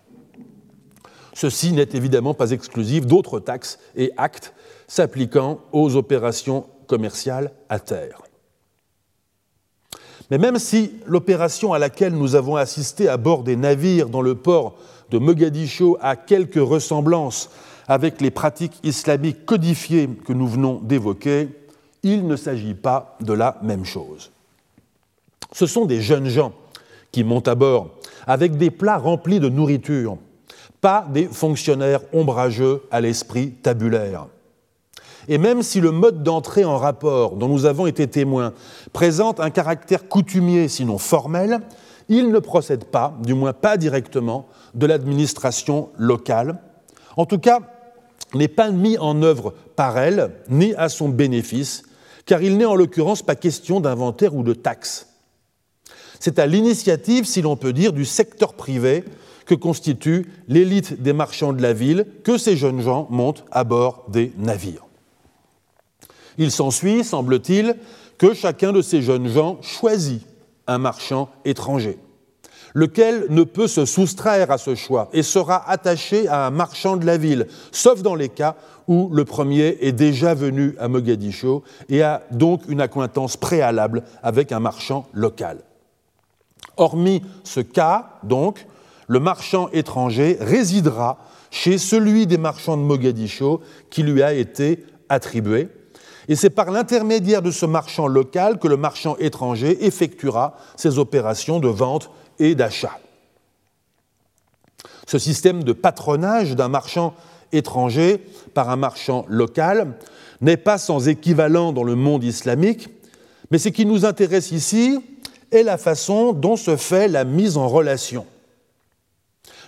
[1.34, 4.54] Ceci n'est évidemment pas exclusif d'autres taxes et actes
[4.88, 8.22] s'appliquant aux opérations commerciales à terre.
[10.30, 14.34] Mais même si l'opération à laquelle nous avons assisté à bord des navires dans le
[14.34, 14.74] port
[15.10, 17.50] de Mogadiscio a quelques ressemblances
[17.86, 21.48] avec les pratiques islamiques codifiées que nous venons d'évoquer,
[22.02, 24.30] il ne s'agit pas de la même chose.
[25.52, 26.52] Ce sont des jeunes gens
[27.10, 27.90] qui montent à bord
[28.26, 30.18] avec des plats remplis de nourriture,
[30.82, 34.26] pas des fonctionnaires ombrageux à l'esprit tabulaire.
[35.28, 38.54] Et même si le mode d'entrée en rapport dont nous avons été témoins
[38.92, 41.60] présente un caractère coutumier, sinon formel,
[42.08, 46.58] il ne procède pas, du moins pas directement, de l'administration locale.
[47.16, 47.60] En tout cas,
[48.34, 51.82] n'est pas mis en œuvre par elle, ni à son bénéfice,
[52.26, 55.08] car il n'est en l'occurrence pas question d'inventaire ou de taxe.
[56.20, 59.04] C'est à l'initiative, si l'on peut dire, du secteur privé
[59.46, 64.04] que constitue l'élite des marchands de la ville que ces jeunes gens montent à bord
[64.08, 64.87] des navires.
[66.38, 67.76] Il s'ensuit, semble-t-il,
[68.16, 70.22] que chacun de ces jeunes gens choisit
[70.66, 71.98] un marchand étranger,
[72.74, 77.06] lequel ne peut se soustraire à ce choix et sera attaché à un marchand de
[77.06, 82.02] la ville, sauf dans les cas où le premier est déjà venu à Mogadiscio et
[82.02, 85.58] a donc une accointance préalable avec un marchand local.
[86.76, 88.66] Hormis ce cas, donc,
[89.08, 91.18] le marchand étranger résidera
[91.50, 95.68] chez celui des marchands de Mogadiscio qui lui a été attribué,
[96.28, 101.58] Et c'est par l'intermédiaire de ce marchand local que le marchand étranger effectuera ses opérations
[101.58, 102.98] de vente et d'achat.
[105.06, 107.14] Ce système de patronage d'un marchand
[107.52, 109.94] étranger par un marchand local
[110.42, 112.90] n'est pas sans équivalent dans le monde islamique,
[113.50, 115.00] mais ce qui nous intéresse ici
[115.50, 118.26] est la façon dont se fait la mise en relation.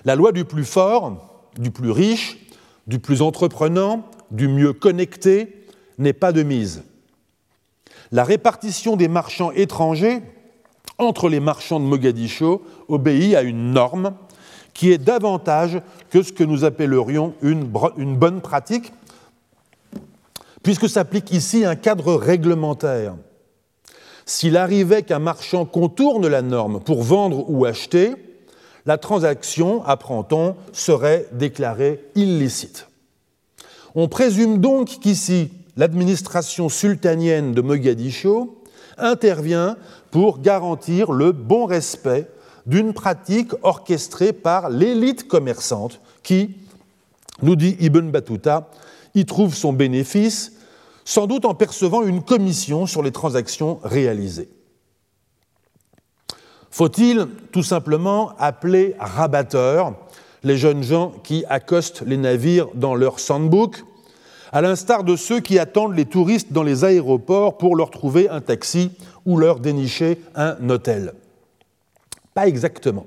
[0.05, 2.39] La loi du plus fort, du plus riche,
[2.87, 5.60] du plus entreprenant, du mieux connecté
[6.01, 6.83] n'est pas de mise.
[8.13, 10.21] La répartition des marchands étrangers
[10.99, 14.15] entre les marchands de Mogadiscio obéit à une norme
[14.75, 18.93] qui est davantage que ce que nous appellerions une, bonne pratique,
[20.63, 23.15] puisque s'applique ici un cadre réglementaire.
[24.27, 28.15] S'il arrivait qu'un marchand contourne la norme pour vendre ou acheter,
[28.87, 32.87] la transaction, apprend-on, serait déclarée illicite.
[33.95, 38.63] On présume donc qu'ici, l'administration sultanienne de Mogadiscio
[38.99, 39.79] intervient
[40.11, 42.29] pour garantir le bon respect
[42.67, 46.59] d'une pratique orchestrée par l'élite commerçante qui,
[47.41, 48.69] nous dit Ibn Battuta,
[49.15, 50.53] y trouve son bénéfice,
[51.07, 54.51] sans doute en percevant une commission sur les transactions réalisées.
[56.71, 59.95] Faut-il tout simplement appeler rabatteurs
[60.43, 63.83] les jeunes gens qui accostent les navires dans leur sandbook,
[64.53, 68.41] à l'instar de ceux qui attendent les touristes dans les aéroports pour leur trouver un
[68.41, 68.91] taxi
[69.25, 71.15] ou leur dénicher un hôtel
[72.35, 73.07] pas exactement.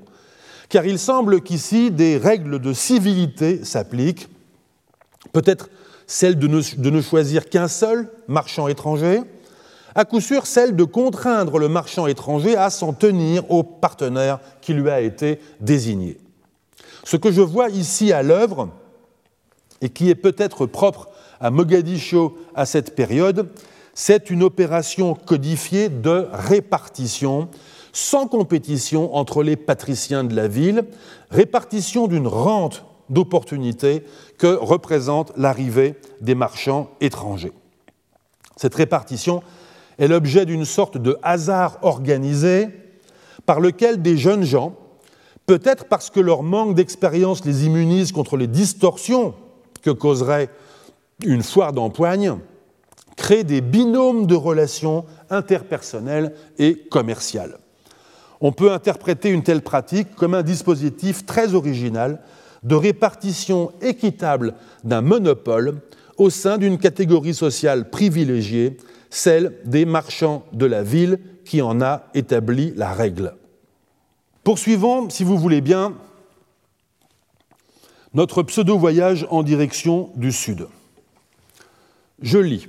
[0.68, 4.28] Car il semble qu'ici des règles de civilité s'appliquent,
[5.32, 5.70] peut-être
[6.06, 9.22] celle de ne, choisir qu'un seul marchand étranger,
[9.94, 14.74] à coup sûr celle de contraindre le marchand étranger à s'en tenir au partenaire qui
[14.74, 16.18] lui a été désigné.
[17.04, 18.70] Ce que je vois ici à l'œuvre,
[19.80, 21.08] et qui est peut-être propre
[21.40, 23.48] à Mogadiscio à cette période,
[23.94, 27.48] c'est une opération codifiée de répartition
[27.92, 30.84] sans compétition entre les patriciens de la ville,
[31.30, 34.02] répartition d'une rente d'opportunités
[34.36, 37.52] que représente l'arrivée des marchands étrangers.
[38.56, 39.42] Cette répartition
[39.98, 42.68] est l'objet d'une sorte de hasard organisé
[43.46, 44.74] par lequel des jeunes gens,
[45.46, 49.34] peut-être parce que leur manque d'expérience les immunise contre les distorsions
[49.82, 50.50] que causerait
[51.22, 52.38] une foire d'empoigne,
[53.16, 57.58] créent des binômes de relations interpersonnelles et commerciales
[58.44, 62.20] on peut interpréter une telle pratique comme un dispositif très original
[62.62, 64.52] de répartition équitable
[64.84, 65.80] d'un monopole
[66.18, 68.76] au sein d'une catégorie sociale privilégiée,
[69.08, 73.34] celle des marchands de la ville qui en a établi la règle.
[74.42, 75.94] Poursuivons, si vous voulez bien,
[78.12, 80.66] notre pseudo-voyage en direction du sud.
[82.22, 82.68] Je lis.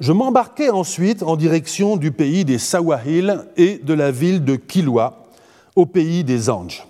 [0.00, 5.28] Je m'embarquai ensuite en direction du pays des Sawahil et de la ville de Kilwa,
[5.76, 6.86] au pays des Anges.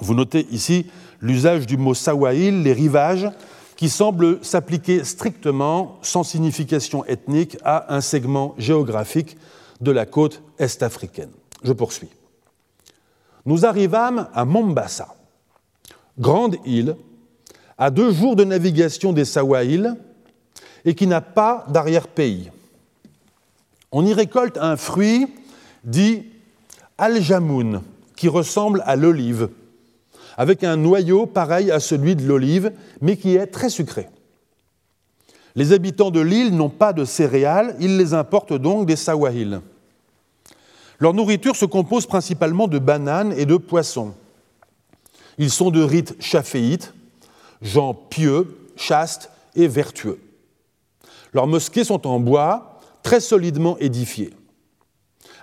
[0.00, 0.86] Vous notez ici
[1.20, 3.28] l'usage du mot Sawahil, les rivages,
[3.76, 9.36] qui semble s'appliquer strictement, sans signification ethnique, à un segment géographique
[9.80, 11.30] de la côte est-africaine.
[11.62, 12.10] Je poursuis.
[13.46, 15.16] Nous arrivâmes à Mombasa,
[16.18, 16.96] grande île,
[17.78, 19.96] à deux jours de navigation des Sawahil,
[20.84, 22.50] et qui n'a pas d'arrière-pays.
[23.90, 25.26] On y récolte un fruit
[25.84, 26.24] dit
[26.98, 27.82] al-jamoun,
[28.16, 29.48] qui ressemble à l'olive,
[30.36, 34.08] avec un noyau pareil à celui de l'olive, mais qui est très sucré.
[35.56, 39.60] Les habitants de l'île n'ont pas de céréales, ils les importent donc des sawahil.
[40.98, 44.14] Leur nourriture se compose principalement de bananes et de poissons.
[45.38, 46.92] Ils sont de rite chaféite,
[47.64, 50.20] gens pieux, chastes et vertueux.
[51.32, 54.32] Leurs mosquées sont en bois, très solidement édifiées.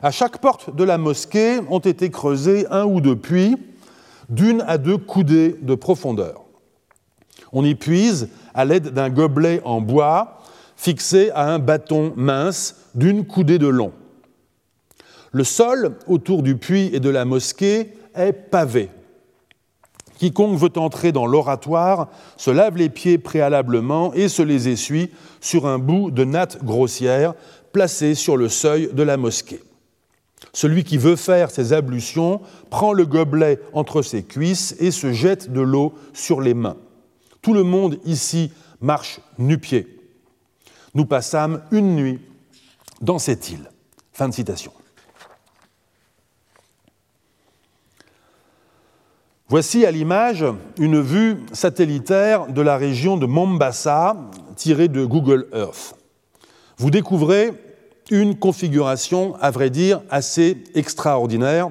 [0.02, 3.58] À chaque porte de la mosquée ont été creusés un ou deux puits
[4.30, 6.46] d'une à deux coudées de profondeur.
[7.52, 10.38] On y puise à l'aide d'un gobelet en bois
[10.78, 13.92] fixé à un bâton mince d'une coudée de long.
[15.32, 18.90] Le sol autour du puits et de la mosquée est pavé,
[20.22, 22.08] Quiconque veut entrer dans l'oratoire
[22.38, 25.10] se lave les pieds préalablement et se les essuie
[25.40, 27.34] sur un bout de natte grossière
[27.72, 29.64] placé sur le seuil de la mosquée.
[30.54, 35.52] Celui qui veut faire ses ablutions prend le gobelet entre ses cuisses et se jette
[35.52, 36.78] de l'eau sur les mains.
[37.42, 39.88] Tout le monde ici marche nu-pied.
[40.94, 42.20] Nous passâmes une nuit
[43.02, 43.72] dans cette île.
[44.14, 44.72] Fin de citation.
[49.52, 50.46] Voici à l'image
[50.80, 54.16] une vue satellitaire de la région de Mombasa
[54.56, 55.98] tirée de Google Earth.
[56.78, 57.52] Vous découvrez
[58.10, 61.70] une configuration, à vrai dire, assez extraordinaire,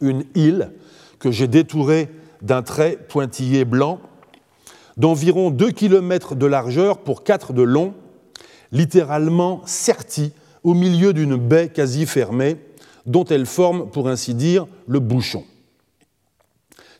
[0.00, 0.72] une île
[1.18, 2.08] que j'ai détourée
[2.40, 4.00] d'un trait pointillé blanc
[4.96, 7.92] d'environ 2 km de largeur pour 4 de long,
[8.72, 10.32] littéralement sertie
[10.64, 12.56] au milieu d'une baie quasi fermée,
[13.04, 15.44] dont elle forme, pour ainsi dire, le bouchon.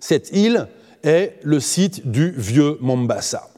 [0.00, 0.66] Cette île
[1.04, 3.48] est le site du vieux Mombasa.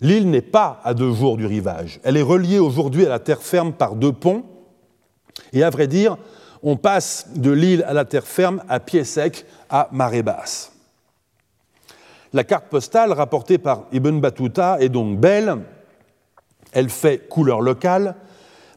[0.00, 2.00] L'île n'est pas à deux jours du rivage.
[2.02, 4.44] Elle est reliée aujourd'hui à la terre ferme par deux ponts.
[5.52, 6.18] Et à vrai dire,
[6.62, 10.72] on passe de l'île à la terre ferme à pied sec à marée basse.
[12.32, 15.58] La carte postale rapportée par Ibn Battuta est donc belle,
[16.72, 18.16] elle fait couleur locale,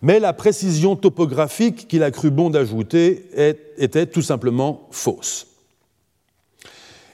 [0.01, 3.29] mais la précision topographique qu'il a cru bon d'ajouter
[3.77, 5.54] était tout simplement fausse.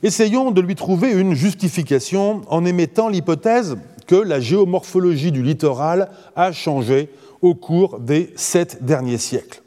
[0.03, 3.77] Essayons de lui trouver une justification en émettant l'hypothèse
[4.07, 7.09] que la géomorphologie du littoral a changé
[7.41, 9.61] au cours des sept derniers siècles.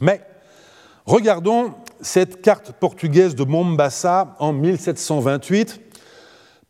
[0.00, 0.20] Mais
[1.04, 5.80] regardons cette carte portugaise de Mombasa en 1728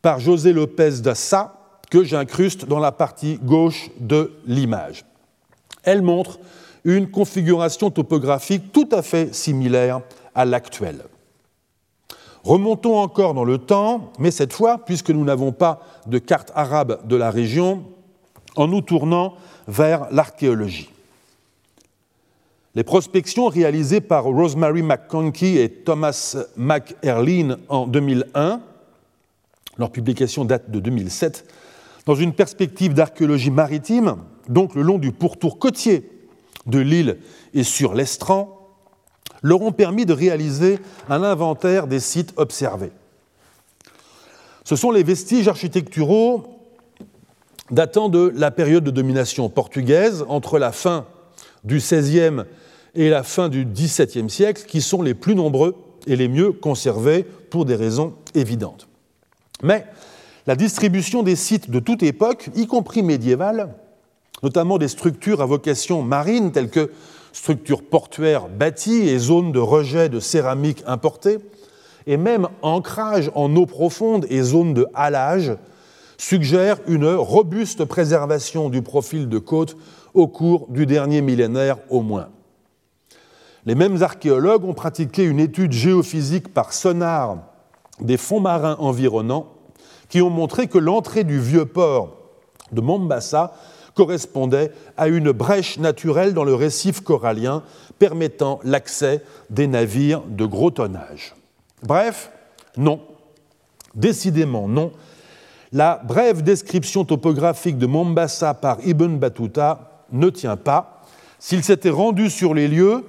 [0.01, 1.59] par José Lopez d'Assa
[1.91, 5.05] que j'incruste dans la partie gauche de l'image.
[5.83, 6.39] Elle montre
[6.83, 10.01] une configuration topographique tout à fait similaire
[10.33, 11.03] à l'actuelle.
[12.45, 16.99] Remontons encore dans le temps, mais cette fois, puisque nous n'avons pas de carte arabe
[17.07, 17.83] de la région,
[18.55, 19.33] en nous tournant
[19.67, 20.91] vers l'archéologie.
[22.75, 28.61] Les prospections réalisées par Rosemary McConkie et Thomas McErlin en 2001,
[29.79, 31.51] leur publication date de 2007,
[32.05, 34.17] dans une perspective d'archéologie maritime,
[34.49, 36.07] donc le long du pourtour côtier
[36.67, 37.17] de l'île
[37.55, 38.54] et sur l'estran,
[39.41, 40.79] leur ont permis de réaliser
[41.09, 42.91] un inventaire des sites observés.
[44.63, 46.43] Ce sont les vestiges architecturaux
[47.71, 51.05] datant de la période de domination portugaise entre la fin
[51.63, 52.43] du XVIe
[52.93, 55.75] et la fin du XVIIe siècle qui sont les plus nombreux
[56.07, 58.87] et les mieux conservés pour des raisons évidentes.
[59.63, 59.85] Mais
[60.47, 63.73] la distribution des sites de toute époque, y compris médiévale,
[64.43, 66.91] notamment des structures à vocation marine telles que
[67.35, 71.39] structures portuaires bâties et zones de rejet de céramique importée,
[72.07, 75.51] et même ancrage en eau profonde et zones de halage,
[76.17, 79.75] suggèrent une robuste préservation du profil de côte
[80.13, 82.29] au cours du dernier millénaire au moins.
[83.65, 87.39] Les mêmes archéologues ont pratiqué une étude géophysique par sonar
[87.99, 89.47] des fonds marins environnants
[90.07, 92.15] qui ont montré que l'entrée du vieux port
[92.71, 93.53] de Mombasa
[93.95, 97.63] correspondait à une brèche naturelle dans le récif corallien
[97.97, 101.33] permettant l'accès des navires de gros tonnage.
[101.81, 102.31] Bref,
[102.77, 103.01] non,
[103.95, 104.91] décidément non.
[105.71, 111.01] La brève description topographique de Mombasa par Ibn Battuta ne tient pas.
[111.39, 113.03] S'il s'était rendu sur les lieux,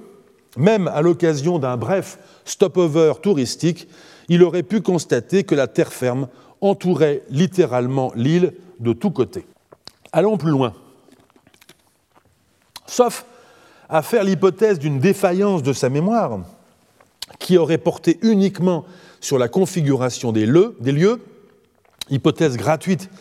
[0.57, 3.87] même à l'occasion d'un bref stopover touristique,
[4.29, 6.27] il aurait pu constater que la terre ferme
[6.61, 9.45] entourait littéralement l'île de tous côtés.
[10.17, 10.73] Allons plus loin.
[12.87, 13.23] Sauf
[13.87, 16.39] à faire l'hypothèse d'une défaillance de sa mémoire,
[17.37, 18.83] qui aurait porté uniquement
[19.21, 21.21] sur la configuration des lieux,
[22.09, 23.11] hypothèse gratuite,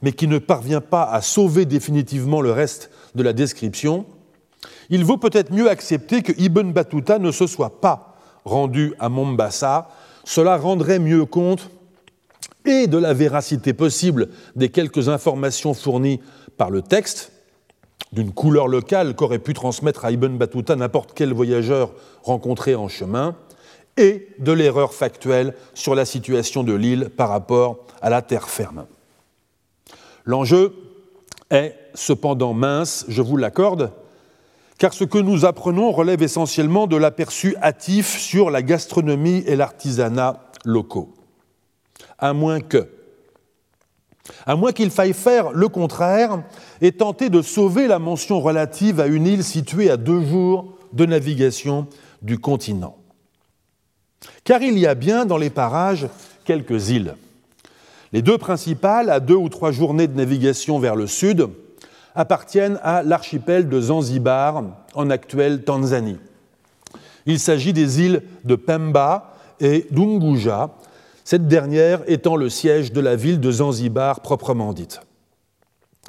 [0.00, 4.06] mais qui ne parvient pas à sauver définitivement le reste de la description,
[4.88, 9.90] il vaut peut-être mieux accepter que Ibn Battuta ne se soit pas rendu à Mombasa.
[10.24, 11.68] Cela rendrait mieux compte
[12.64, 16.20] et de la véracité possible des quelques informations fournies
[16.56, 17.32] par le texte,
[18.12, 21.92] d'une couleur locale qu'aurait pu transmettre à Ibn Battuta n'importe quel voyageur
[22.22, 23.36] rencontré en chemin,
[23.96, 28.86] et de l'erreur factuelle sur la situation de l'île par rapport à la terre ferme.
[30.24, 30.74] L'enjeu
[31.50, 33.92] est cependant mince, je vous l'accorde,
[34.78, 40.42] car ce que nous apprenons relève essentiellement de l'aperçu hâtif sur la gastronomie et l'artisanat
[40.64, 41.14] locaux.
[42.18, 42.88] À moins que,
[44.46, 46.42] à moins qu'il faille faire le contraire
[46.80, 51.06] et tenter de sauver la mention relative à une île située à deux jours de
[51.06, 51.86] navigation
[52.22, 52.96] du continent.
[54.44, 56.08] Car il y a bien dans les parages
[56.44, 57.14] quelques îles.
[58.12, 61.48] Les deux principales, à deux ou trois journées de navigation vers le sud,
[62.14, 64.62] appartiennent à l'archipel de Zanzibar,
[64.94, 66.18] en actuelle Tanzanie.
[67.26, 70.70] Il s'agit des îles de Pemba et d'Unguja,
[71.26, 75.00] cette dernière étant le siège de la ville de Zanzibar proprement dite.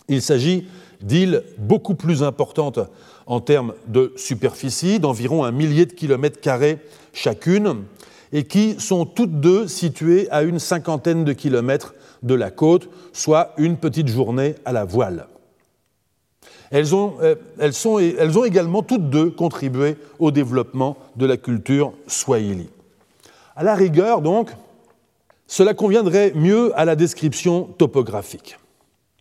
[0.09, 0.67] Il s'agit
[1.01, 2.79] d'îles beaucoup plus importantes
[3.25, 6.77] en termes de superficie, d'environ un millier de kilomètres carrés
[7.13, 7.85] chacune,
[8.31, 13.53] et qui sont toutes deux situées à une cinquantaine de kilomètres de la côte, soit
[13.57, 15.25] une petite journée à la voile.
[16.69, 22.69] Elles ont, euh, également toutes deux contribué au développement de la culture swahili.
[23.55, 24.51] À la rigueur, donc,
[25.47, 28.57] cela conviendrait mieux à la description topographique.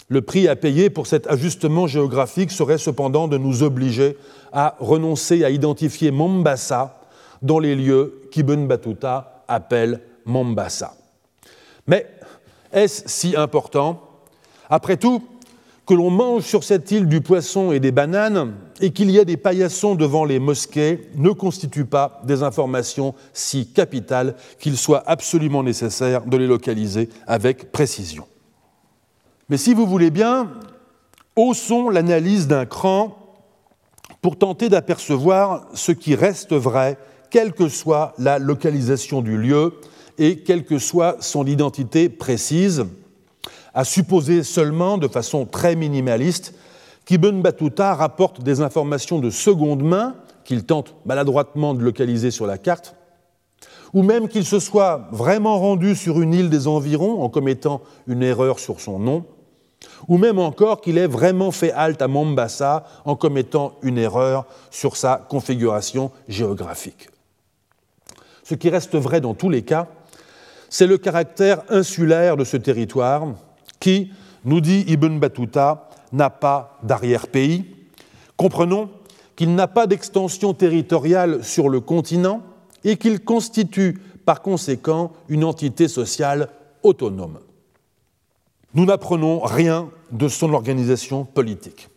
[0.09, 4.17] Le prix à payer pour cet ajustement géographique serait cependant de nous obliger
[4.53, 7.01] à renoncer à identifier Mombasa
[7.43, 10.95] dans les lieux qu'Ibn Battuta appelle Mombasa.
[11.87, 12.07] Mais
[12.73, 14.03] est-ce si important?
[14.69, 15.23] Après tout,
[15.87, 19.25] que l'on mange sur cette île du poisson et des bananes et qu'il y ait
[19.25, 25.63] des paillassons devant les mosquées ne constitue pas des informations si capitales qu'il soit absolument
[25.63, 28.27] nécessaire de les localiser avec précision.
[29.49, 30.51] Mais si vous voulez bien,
[31.37, 33.17] haussons l'analyse d'un cran
[34.21, 36.99] pour tenter d'apercevoir ce qui reste vrai,
[37.31, 39.75] quelle que soit la localisation du lieu
[40.19, 42.87] et quelle que soit son identité précise,
[43.75, 46.55] à supposer seulement, de façon très minimaliste,
[47.07, 52.59] qu'Ibn Battuta rapporte des informations de seconde main qu'il tente maladroitement de localiser sur la
[52.59, 52.95] carte,
[53.95, 58.23] ou même qu'il se soit vraiment rendu sur une île des environs en commettant une
[58.23, 59.25] erreur sur son nom,
[60.09, 64.97] ou même encore qu'il ait vraiment fait halte à Mombasa en commettant une erreur sur
[64.97, 67.09] sa configuration géographique.
[68.43, 69.89] Ce qui reste vrai dans tous les cas,
[70.69, 73.27] c'est le caractère insulaire de ce territoire
[73.79, 74.11] qui,
[74.45, 77.65] nous dit Ibn Battuta, n'a pas d'arrière-pays.
[78.37, 78.91] Comprenons
[79.37, 82.43] qu'il n'a pas d'extension territoriale sur le continent
[82.85, 86.49] et qu'il constitue par conséquent une entité sociale
[86.83, 87.39] autonome.
[88.75, 91.89] Nous n'apprenons rien de son organisation politique.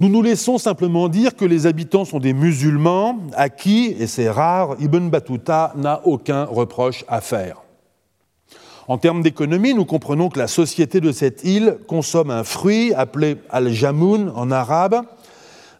[0.00, 4.30] Nous nous laissons simplement dire que les habitants sont des musulmans à qui, et c'est
[4.30, 7.62] rare, Ibn Battuta n'a aucun reproche à faire.
[8.88, 13.36] En termes d'économie, nous comprenons que la société de cette île consomme un fruit appelé
[13.50, 15.02] al-jamoun en arabe,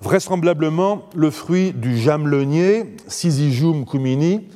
[0.02, 4.46] vraisemblablement le fruit du jamelonnier, Syzygium cumini,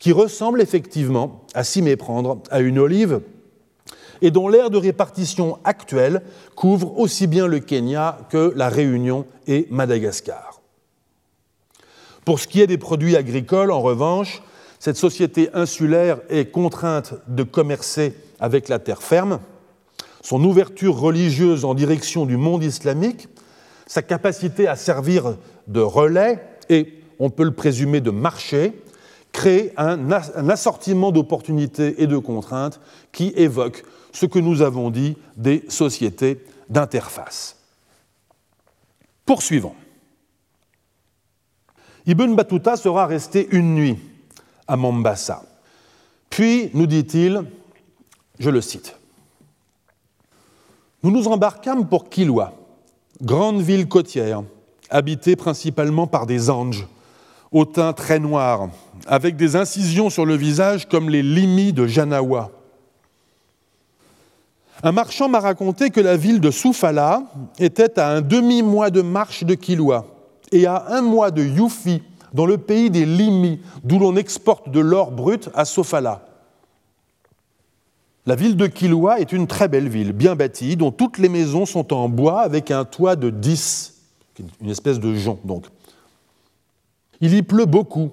[0.00, 3.20] qui ressemble effectivement, à s'y méprendre, à une olive,
[4.20, 6.22] et dont l'aire de répartition actuelle
[6.56, 10.60] couvre aussi bien le Kenya que la Réunion et Madagascar.
[12.24, 14.42] Pour ce qui est des produits agricoles, en revanche,
[14.82, 19.38] cette société insulaire est contrainte de commercer avec la terre ferme.
[20.22, 23.28] Son ouverture religieuse en direction du monde islamique,
[23.86, 25.36] sa capacité à servir
[25.68, 28.72] de relais et, on peut le présumer, de marché,
[29.30, 32.80] crée un, assortiment d'opportunités et de contraintes
[33.12, 37.56] qui évoque ce que nous avons dit des sociétés d'interface.
[39.26, 39.76] Poursuivons.
[42.04, 43.96] Ibn Battuta sera resté une nuit
[44.72, 45.42] à Mombasa.
[46.30, 47.44] Puis, nous dit-il,
[48.38, 48.96] je le cite,
[51.02, 52.54] Nous nous embarquâmes pour Kilwa,
[53.20, 54.42] grande ville côtière,
[54.88, 56.86] habitée principalement par des anges,
[57.50, 58.70] au teint très noir,
[59.06, 62.50] avec des incisions sur le visage comme les limis de Janawa.
[64.82, 67.24] Un marchand m'a raconté que la ville de Soufala
[67.58, 70.06] était à un demi-mois de marche de Kilwa
[70.50, 72.02] et à un mois de Yufi,
[72.32, 76.26] dans le pays des Limis, d'où l'on exporte de l'or brut à Sofala.
[78.24, 81.66] La ville de Kilwa est une très belle ville, bien bâtie, dont toutes les maisons
[81.66, 83.94] sont en bois avec un toit de 10,
[84.60, 85.66] une espèce de jonc donc.
[87.20, 88.10] Il y pleut beaucoup.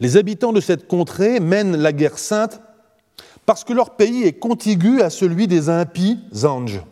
[0.00, 2.60] Les habitants de cette contrée mènent la guerre sainte
[3.46, 6.82] parce que leur pays est contigu à celui des impies anges.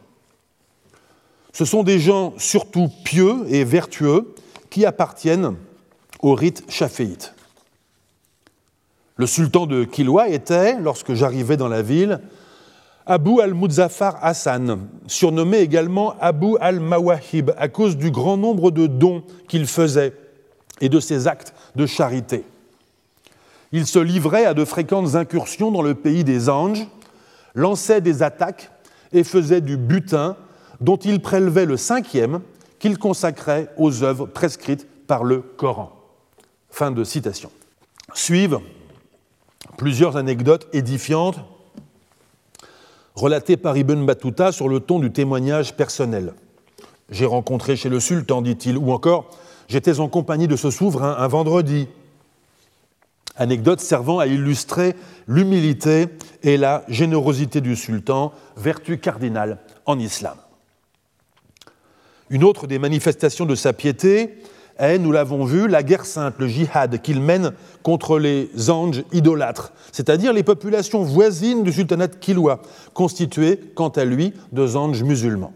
[1.53, 4.35] Ce sont des gens surtout pieux et vertueux
[4.71, 5.57] qui appartiennent
[6.25, 6.65] au rite.
[9.17, 12.21] Le sultan de Kilwa était, lorsque j'arrivais dans la ville,
[13.05, 19.67] Abu al-Muzaffar Hassan, surnommé également Abu al-Mawahib à cause du grand nombre de dons qu'il
[19.67, 20.15] faisait
[20.81, 22.47] et de ses actes de charité.
[23.73, 26.87] Il se livrait à de fréquentes incursions dans le pays des anges,
[27.55, 28.71] lançait des attaques
[29.13, 30.37] et faisait du butin
[30.81, 32.41] dont il prélevait le cinquième
[32.79, 35.94] qu'il consacrait aux œuvres prescrites par le Coran.
[36.75, 37.53] Fin de citation.
[38.15, 38.59] Suivent
[39.79, 41.39] plusieurs anecdotes édifiantes
[43.15, 46.35] relatées par Ibn Battuta sur le ton du témoignage personnel.
[47.11, 49.31] J'ai rencontré chez le sultan, dit-il, ou encore
[49.69, 51.87] j'étais en compagnie de ce souverain un vendredi.
[53.37, 54.97] Anecdote servant à illustrer
[55.29, 56.09] l'humilité
[56.43, 60.39] et la générosité du sultan, vertu cardinale en islam.
[62.31, 64.43] Une autre des manifestations de sa piété
[64.79, 67.53] est, nous l'avons vu, la guerre sainte, le jihad qu'il mène
[67.83, 72.61] contre les anges idolâtres, c'est-à-dire les populations voisines du sultanat de Kilwa,
[72.93, 75.53] constituées, quant à lui, de anges musulmans.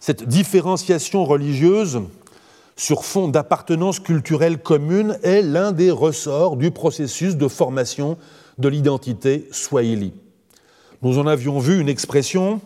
[0.00, 2.02] Cette différenciation religieuse
[2.76, 8.18] sur fond d'appartenance culturelle commune est l'un des ressorts du processus de formation
[8.58, 10.12] de l'identité swahili.
[11.02, 12.60] Nous en avions vu une expression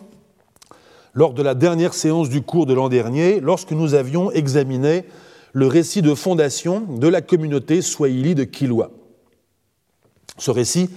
[1.13, 5.05] lors de la dernière séance du cours de l'an dernier, lorsque nous avions examiné
[5.53, 8.91] le récit de fondation de la communauté swahili de Kilwa.
[10.37, 10.89] Ce récit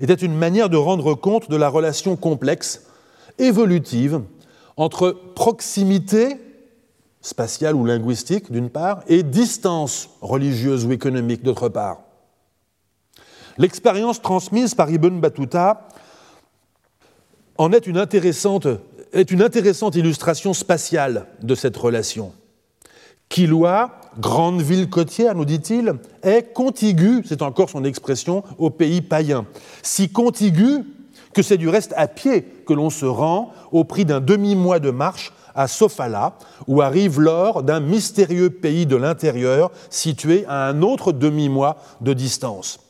[0.00, 2.86] était une manière de rendre compte de la relation complexe,
[3.38, 4.22] évolutive,
[4.76, 6.36] entre proximité
[7.20, 11.98] spatiale ou linguistique d'une part et distance religieuse ou économique d'autre part.
[13.58, 15.88] L'expérience transmise par Ibn Battuta
[17.58, 18.68] en est une intéressante
[19.12, 22.32] est une intéressante illustration spatiale de cette relation.
[23.28, 29.46] Kilwa, grande ville côtière, nous dit-il, est contiguë, c'est encore son expression, au pays païen.
[29.82, 30.84] Si contiguë
[31.34, 34.90] que c'est du reste à pied que l'on se rend au prix d'un demi-mois de
[34.90, 36.34] marche à Sofala,
[36.66, 42.80] où arrive l'or d'un mystérieux pays de l'intérieur situé à un autre demi-mois de distance.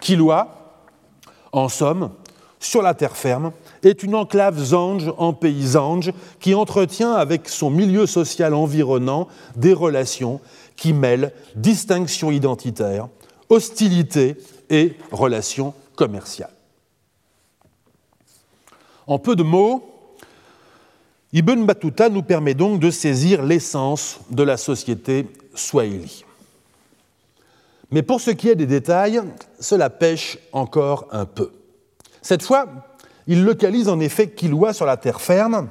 [0.00, 0.48] Kilwa,
[1.52, 2.10] en somme,
[2.58, 3.52] sur la terre ferme,
[3.88, 9.72] est une enclave zange en pays zange qui entretient avec son milieu social environnant des
[9.72, 10.40] relations
[10.76, 13.08] qui mêlent distinction identitaire,
[13.48, 14.36] hostilité
[14.70, 16.50] et relations commerciales.
[19.06, 19.84] En peu de mots,
[21.32, 26.24] Ibn Battuta nous permet donc de saisir l'essence de la société swahili.
[27.90, 29.20] Mais pour ce qui est des détails,
[29.60, 31.52] cela pêche encore un peu.
[32.22, 32.66] Cette fois,
[33.26, 35.68] il localise en effet Kilwa sur la terre ferme,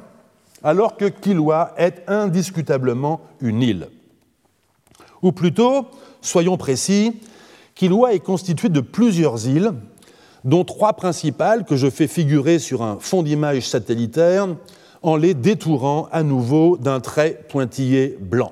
[0.64, 3.88] alors que Kilwa est indiscutablement une île.
[5.22, 5.88] Ou plutôt,
[6.22, 7.20] soyons précis,
[7.76, 9.72] Kilwa est constitué de plusieurs îles,
[10.44, 14.48] dont trois principales que je fais figurer sur un fond d'image satellitaire
[15.02, 18.52] en les détourant à nouveau d'un trait pointillé blanc.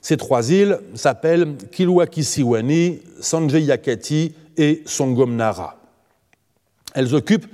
[0.00, 5.76] Ces trois îles s'appellent Kilwa Kisiwani, Sanjayakati et Songomnara.
[6.94, 7.46] Elles occupent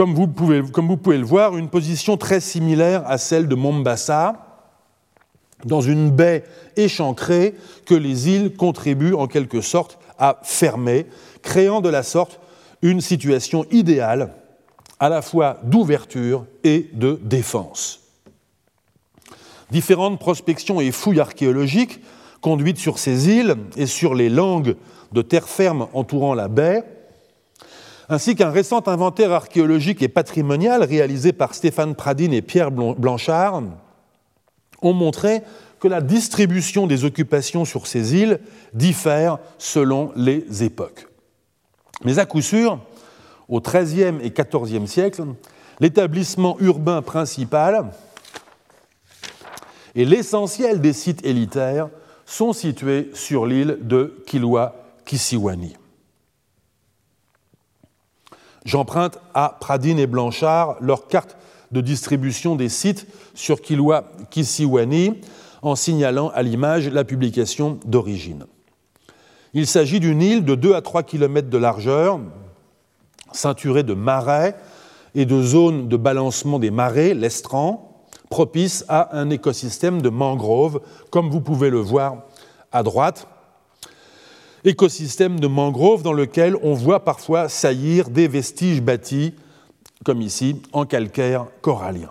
[0.00, 4.46] comme vous, pouvez, le voir, une position très similaire à celle de Mombasa,
[5.66, 6.42] dans une baie
[6.78, 11.04] échancrée que les îles contribuent en quelque sorte à fermer,
[11.42, 12.40] créant de la sorte
[12.80, 14.32] une situation idéale
[15.00, 18.00] à la fois d'ouverture et de défense.
[19.70, 22.00] Différentes prospections et fouilles archéologiques
[22.40, 24.76] conduites sur ces îles et sur les langues
[25.12, 26.86] de terre ferme entourant la baie
[28.10, 33.62] ainsi qu'un récent inventaire archéologique et patrimonial réalisé par Stéphane Pradine et Pierre Blanchard,
[34.82, 35.42] ont montré
[35.78, 38.40] que la distribution des occupations sur ces îles
[38.74, 41.06] diffère selon les époques.
[42.04, 42.80] Mais à coup sûr,
[43.48, 45.22] au XIIIe et XIVe siècle,
[45.78, 47.92] l'établissement urbain principal
[49.94, 51.88] et l'essentiel des sites élitaires
[52.26, 55.79] sont situés sur l'île de Kilwa-Kisiwani.
[58.64, 61.36] J'emprunte à Pradine et Blanchard leur carte
[61.70, 65.20] de distribution des sites sur Kilwa Kisiwani
[65.62, 68.44] en signalant à l'image la publication d'origine.
[69.54, 72.20] Il s'agit d'une île de 2 à 3 km de largeur,
[73.32, 74.56] ceinturée de marais
[75.14, 80.80] et de zones de balancement des marées, l'estran, propice à un écosystème de mangroves,
[81.10, 82.18] comme vous pouvez le voir
[82.70, 83.26] à droite,
[84.64, 89.34] écosystème de mangroves dans lequel on voit parfois saillir des vestiges bâtis,
[90.04, 92.10] comme ici, en calcaire corallien.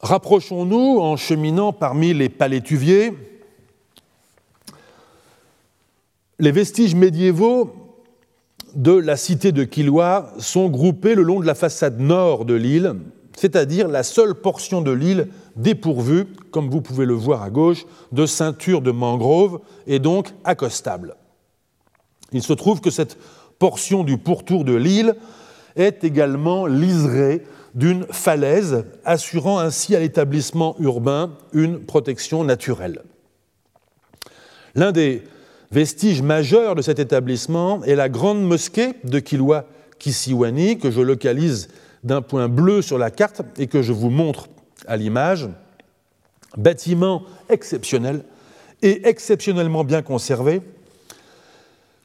[0.00, 3.12] Rapprochons-nous en cheminant parmi les palétuviers.
[6.38, 7.74] Les vestiges médiévaux
[8.74, 12.94] de la cité de Kilwa sont groupés le long de la façade nord de l'île,
[13.36, 18.26] c'est-à-dire la seule portion de l'île dépourvue, comme vous pouvez le voir à gauche, de
[18.26, 21.14] ceinture de mangrove et donc accostable.
[22.32, 23.16] Il se trouve que cette
[23.58, 25.14] portion du pourtour de l'île
[25.76, 33.02] est également liserée d'une falaise, assurant ainsi à l'établissement urbain une protection naturelle.
[34.74, 35.22] L'un des
[35.70, 39.66] vestiges majeurs de cet établissement est la grande mosquée de Kilwa
[39.98, 41.68] Kisiwani, que je localise
[42.06, 44.48] d'un point bleu sur la carte et que je vous montre
[44.86, 45.48] à l'image.
[46.56, 48.24] Bâtiment exceptionnel
[48.80, 50.62] et exceptionnellement bien conservé,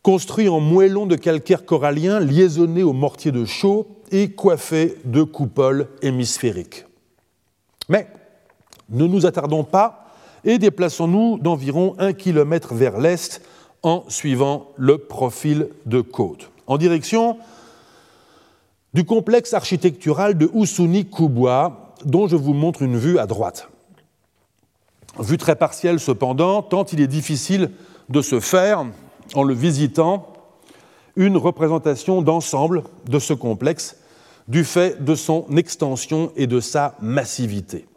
[0.02, 5.88] construit en moellon de calcaire corallien liaisonné au mortier de chaux et coiffé de coupoles
[6.02, 6.86] hémisphériques.
[7.88, 8.08] Mais
[8.90, 10.08] Ne nous attardons pas
[10.44, 13.42] et déplaçons-nous d'environ un kilomètre vers l'est
[13.84, 17.38] en suivant le profil de côte, en direction
[18.94, 23.70] du complexe architectural de Usuni Kubwa, dont je vous montre une vue à droite.
[25.20, 27.72] Vue très partielle cependant, tant il est difficile
[28.10, 28.86] de se faire,
[29.36, 30.28] en le visitant,
[31.16, 33.98] une représentation d'ensemble de ce complexe
[34.48, 37.88] du fait de son extension et de sa massivité.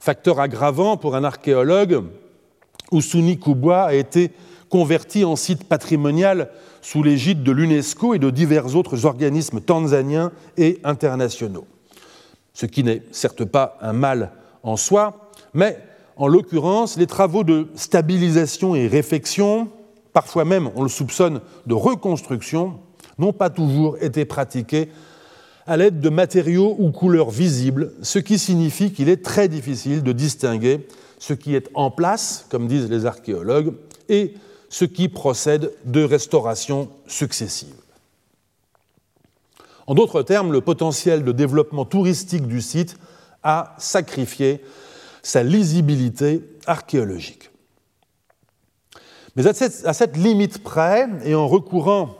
[0.00, 2.04] Facteur aggravant pour un archéologue,
[2.92, 4.32] Usuni Kubwa a été
[4.68, 6.50] converti en site patrimonial
[6.82, 11.66] sous l'égide de l'UNESCO et de divers autres organismes tanzaniens et internationaux.
[12.54, 15.78] Ce qui n'est certes pas un mal en soi, mais
[16.16, 19.68] en l'occurrence, les travaux de stabilisation et réfection,
[20.12, 22.80] parfois même, on le soupçonne, de reconstruction,
[23.18, 24.90] n'ont pas toujours été pratiqués
[25.66, 30.12] à l'aide de matériaux ou couleurs visibles, ce qui signifie qu'il est très difficile de
[30.12, 30.86] distinguer
[31.18, 33.74] ce qui est en place, comme disent les archéologues,
[34.08, 34.34] et
[34.68, 37.74] ce qui procède de restaurations successives.
[39.86, 42.98] En d'autres termes, le potentiel de développement touristique du site
[43.42, 44.62] a sacrifié
[45.22, 47.50] sa lisibilité archéologique.
[49.36, 52.16] Mais à cette, limite près, et en recourant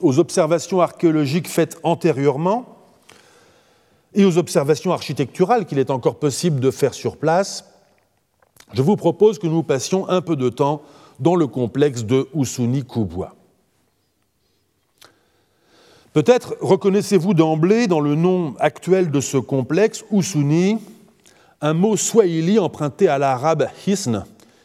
[0.00, 2.78] aux observations archéologiques faites antérieurement
[4.14, 7.64] et aux observations architecturales qu'il est encore possible de faire sur place,
[8.74, 10.82] je vous propose que nous passions un peu de temps
[11.22, 13.34] dans le complexe de Usuni Kubwa.
[16.12, 20.78] Peut-être reconnaissez-vous d'emblée dans le nom actuel de ce complexe, Usuni,
[21.60, 24.24] un mot swahili emprunté à l'arabe hisn,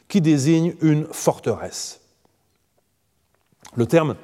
[0.09, 2.01] qui désigne une forteresse.
[3.75, 4.15] Le terme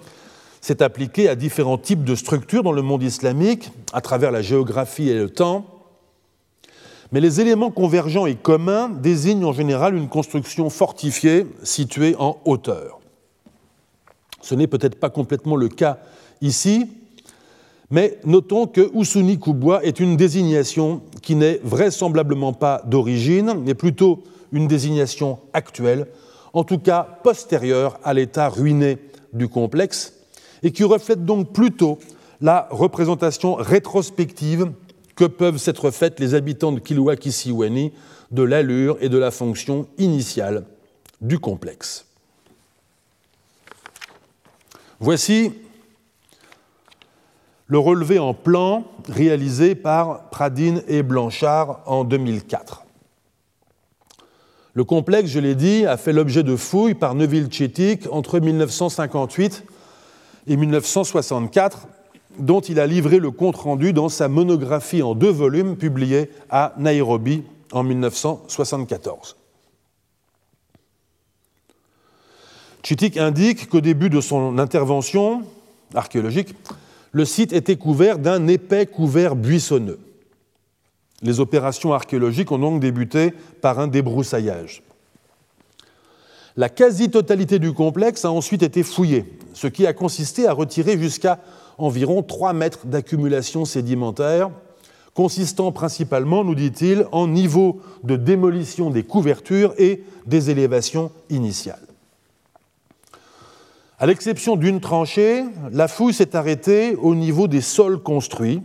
[0.59, 5.09] s'est appliqué à différents types de structures dans le monde islamique, à travers la géographie
[5.09, 5.82] et le temps,
[7.13, 12.99] mais les éléments convergents et communs désignent en général une construction fortifiée située en hauteur.
[14.41, 15.99] Ce n'est peut-être pas complètement le cas
[16.41, 16.89] ici,
[17.91, 24.23] mais notons que Usuni Kubwa est une désignation qui n'est vraisemblablement pas d'origine, mais plutôt
[24.51, 26.07] une désignation actuelle,
[26.53, 28.97] en tout cas postérieure à l'état ruiné
[29.33, 30.13] du complexe,
[30.63, 31.99] et qui reflète donc plutôt
[32.41, 34.71] la représentation rétrospective
[35.15, 37.91] que peuvent s'être faites les habitants de Kilwa Kisiwani
[38.31, 40.65] de l'allure et de la fonction initiale
[41.21, 42.05] du complexe.
[44.99, 45.51] Voici
[47.67, 52.83] le relevé en plan réalisé par Pradine et Blanchard en 2004.
[54.75, 59.63] Le complexe, je l'ai dit, a fait l'objet de fouilles par Neville Chetik entre 1958
[60.47, 61.87] et 1964
[62.37, 67.43] dont il a livré le compte-rendu dans sa monographie en deux volumes publiée à Nairobi
[67.71, 69.35] en 1974.
[72.83, 75.43] Chitik indique qu'au début de son intervention
[75.95, 76.53] archéologique,
[77.11, 79.99] le site était couvert d'un épais couvert buissonneux.
[81.21, 84.83] Les opérations archéologiques ont donc débuté par un débroussaillage.
[86.57, 91.39] La quasi-totalité du complexe a ensuite été fouillée, ce qui a consisté à retirer jusqu'à
[91.77, 94.49] environ 3 mètres d'accumulation sédimentaire,
[95.13, 101.87] consistant principalement, nous dit-il, en niveau de démolition des couvertures et des élévations initiales.
[103.99, 108.61] À l'exception d'une tranchée, la fouille s'est arrêtée au niveau des sols construits,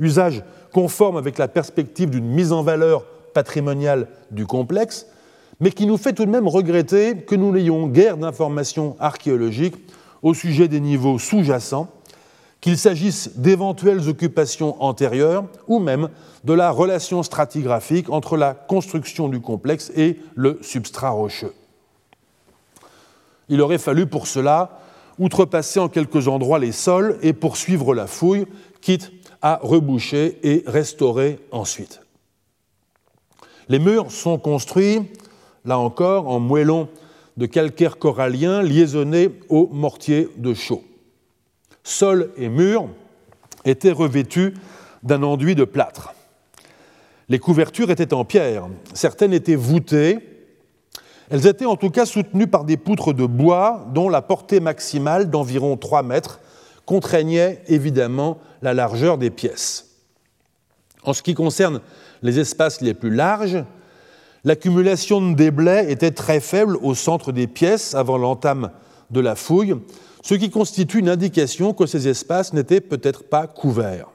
[0.00, 3.04] usage conforme avec la perspective d'une mise en valeur
[3.34, 5.06] patrimoniale du complexe,
[5.60, 9.76] mais qui nous fait tout de même regretter que nous n'ayons guère d'informations archéologiques
[10.22, 11.88] au sujet des niveaux sous-jacents
[12.60, 16.08] qu'il s'agisse d'éventuelles occupations antérieures ou même
[16.44, 21.54] de la relation stratigraphique entre la construction du complexe et le substrat rocheux.
[23.48, 24.80] Il aurait fallu pour cela
[25.18, 28.46] outrepasser en quelques endroits les sols et poursuivre la fouille,
[28.80, 32.00] quitte à reboucher et restaurer ensuite.
[33.68, 35.00] Les murs sont construits,
[35.64, 36.88] là encore, en moellons
[37.36, 40.82] de calcaire corallien liaisonnés au mortier de chaux
[41.88, 42.88] sol et murs
[43.64, 44.54] étaient revêtus
[45.02, 46.12] d'un enduit de plâtre.
[47.28, 50.18] Les couvertures étaient en pierre, certaines étaient voûtées,
[51.30, 55.30] elles étaient en tout cas soutenues par des poutres de bois dont la portée maximale
[55.30, 56.40] d'environ 3 mètres
[56.86, 59.86] contraignait évidemment la largeur des pièces.
[61.04, 61.80] En ce qui concerne
[62.22, 63.62] les espaces les plus larges,
[64.44, 68.70] l'accumulation de déblais était très faible au centre des pièces avant l'entame
[69.10, 69.76] de la fouille,
[70.22, 74.08] ce qui constitue une indication que ces espaces n'étaient peut-être pas couverts.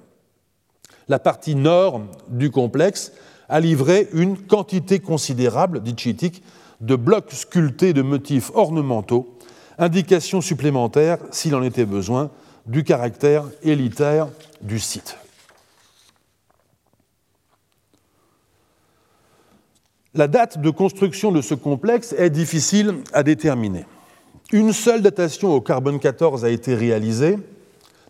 [1.08, 3.12] La partie nord du complexe
[3.50, 6.44] a livré une quantité considérable, dit Chitik,
[6.82, 9.38] de blocs sculptés de motifs ornementaux,
[9.78, 12.32] indication supplémentaire, s'il en était besoin,
[12.66, 14.28] du caractère élitaire
[14.62, 15.18] du site.
[20.14, 23.86] La date de construction de ce complexe est difficile à déterminer.
[24.54, 27.40] Une seule datation au carbone 14 a été réalisée.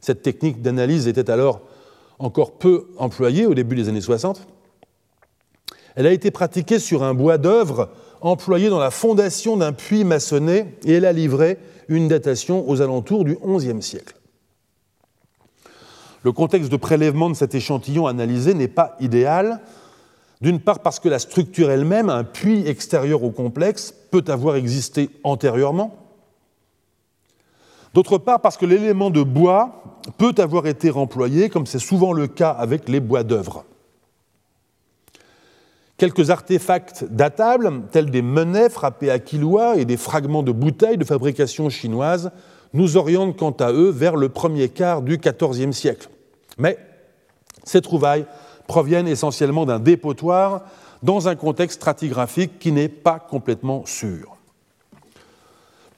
[0.01, 1.61] Cette technique d'analyse était alors
[2.19, 4.45] encore peu employée au début des années 60.
[5.95, 10.75] Elle a été pratiquée sur un bois d'œuvre employé dans la fondation d'un puits maçonné
[10.83, 14.15] et elle a livré une datation aux alentours du XIe siècle.
[16.23, 19.61] Le contexte de prélèvement de cet échantillon analysé n'est pas idéal,
[20.41, 25.09] d'une part parce que la structure elle-même, un puits extérieur au complexe, peut avoir existé
[25.23, 26.02] antérieurement,
[27.93, 32.27] d'autre part parce que l'élément de bois peut avoir été remployé, comme c'est souvent le
[32.27, 33.65] cas avec les bois d'œuvre.
[35.97, 41.05] Quelques artefacts datables, tels des menets frappés à Kilwa et des fragments de bouteilles de
[41.05, 42.31] fabrication chinoise,
[42.73, 46.09] nous orientent quant à eux vers le premier quart du XIVe siècle.
[46.57, 46.77] Mais
[47.63, 48.25] ces trouvailles
[48.67, 50.63] proviennent essentiellement d'un dépotoir
[51.03, 54.37] dans un contexte stratigraphique qui n'est pas complètement sûr.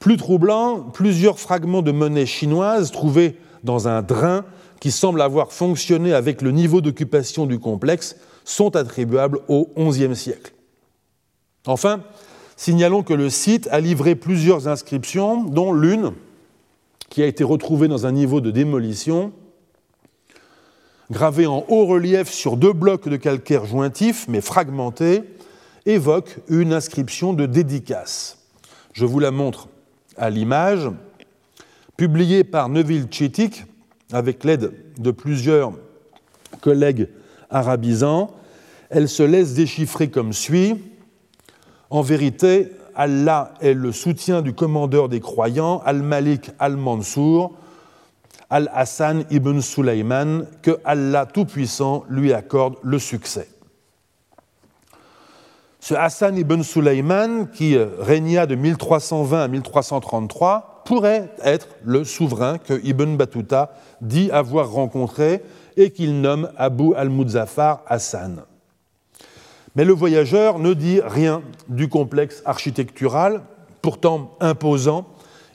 [0.05, 4.45] Plus troublant, plusieurs fragments de monnaie chinoise trouvés dans un drain
[4.79, 10.53] qui semble avoir fonctionné avec le niveau d'occupation du complexe sont attribuables au XIe siècle.
[11.65, 12.03] Enfin,
[12.55, 16.11] signalons que le site a livré plusieurs inscriptions, dont l'une,
[17.09, 19.31] qui a été retrouvée dans un niveau de démolition,
[21.09, 25.23] gravée en haut relief sur deux blocs de calcaire jointifs, mais fragmentés,
[25.87, 28.37] évoque une inscription de dédicace.
[28.93, 29.67] Je vous la montre
[30.17, 30.89] à l'image,
[31.97, 33.65] publiée par Neville Chitik
[34.11, 35.73] avec l'aide de plusieurs
[36.61, 37.09] collègues
[37.49, 38.31] arabisant,
[38.89, 40.75] elle se laisse déchiffrer comme suit.
[41.89, 47.57] En vérité, Allah est le soutien du commandeur des croyants, Al-Malik al-Mansour,
[48.49, 53.49] Al-Hassan ibn Sulaiman, que Allah Tout-Puissant lui accorde le succès.
[55.87, 62.83] Ce Hassan ibn Sulaiman, qui régna de 1320 à 1333, pourrait être le souverain que
[62.83, 63.71] Ibn Battuta
[64.01, 65.43] dit avoir rencontré
[65.77, 68.41] et qu'il nomme Abu al-Muzaffar Hassan.
[69.75, 73.43] Mais le voyageur ne dit rien du complexe architectural,
[73.83, 75.05] pourtant imposant,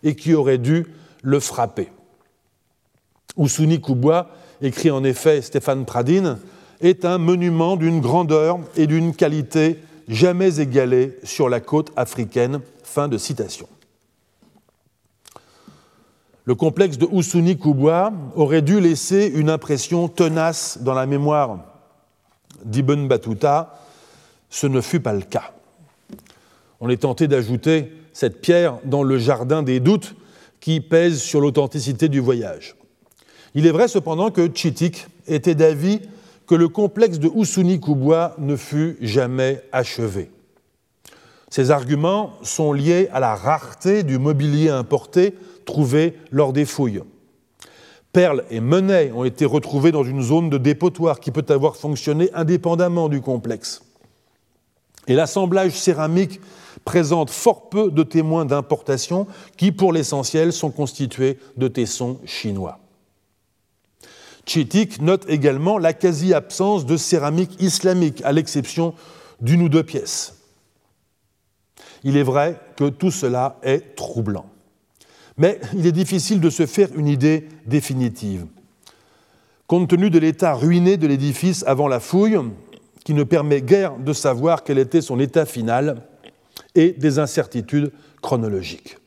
[0.05, 0.87] et qui aurait dû
[1.23, 1.91] le frapper.
[3.37, 4.31] Oussouni Kouboua,
[4.63, 6.39] écrit en effet Stéphane Pradine,
[6.81, 9.81] est un monument d'une grandeur et d'une qualité
[10.11, 12.61] jamais égalée sur la côte africaine.
[12.83, 13.69] Fin de citation.
[16.45, 21.61] Le complexe de Oussouni Kouboua aurait dû laisser une impression tenace dans la mémoire
[22.65, 23.79] d'Ibn Battuta.
[24.49, 25.53] Ce ne fut pas le cas.
[26.81, 30.17] On est tenté d'ajouter cette pierre dans le jardin des doutes
[30.59, 32.75] qui pèsent sur l'authenticité du voyage.
[33.55, 36.01] Il est vrai cependant que Chitik était d'avis
[36.51, 40.33] que le complexe de Oussouni Kouboua ne fut jamais achevé.
[41.49, 47.03] Ces arguments sont liés à la rareté du mobilier importé trouvés lors des fouilles.
[48.13, 52.31] Perles et monnaies ont été retrouvées dans une zone de dépotoir qui peut avoir fonctionné
[52.35, 53.83] indépendamment du complexe.
[55.07, 56.41] Et l'assemblage céramique
[56.85, 62.80] présente fort peu de témoins d'importation qui, pour l'essentiel, sont constitués de tessons chinois.
[64.47, 68.95] Chitik note également la quasi-absence de céramique islamique, à l'exception
[69.41, 70.35] d'une ou deux pièces.
[72.05, 74.47] Il est vrai que tout cela est troublant.
[75.37, 78.47] Mais il est difficile de se faire une idée définitive.
[79.67, 82.39] Compte tenu de l'état ruiné de l'édifice avant la fouille,
[83.05, 86.03] qui ne permet guère de savoir quel était son état final,
[86.75, 88.99] et des incertitudes chronologiques.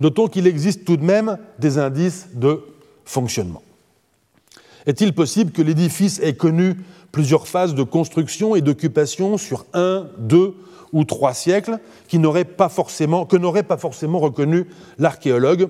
[0.00, 2.62] Notons qu'il existe tout de même des indices de
[3.04, 3.62] fonctionnement.
[4.86, 6.76] Est-il possible que l'édifice ait connu
[7.10, 10.54] plusieurs phases de construction et d'occupation sur un, deux
[10.92, 11.78] ou trois siècles
[12.08, 12.70] qui pas
[13.28, 14.66] que n'aurait pas forcément reconnu
[14.98, 15.68] l'archéologue?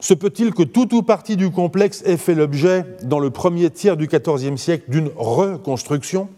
[0.00, 3.96] Se peut-il que tout ou partie du complexe ait fait l'objet, dans le premier tiers
[3.96, 6.28] du XIVe siècle, d'une reconstruction?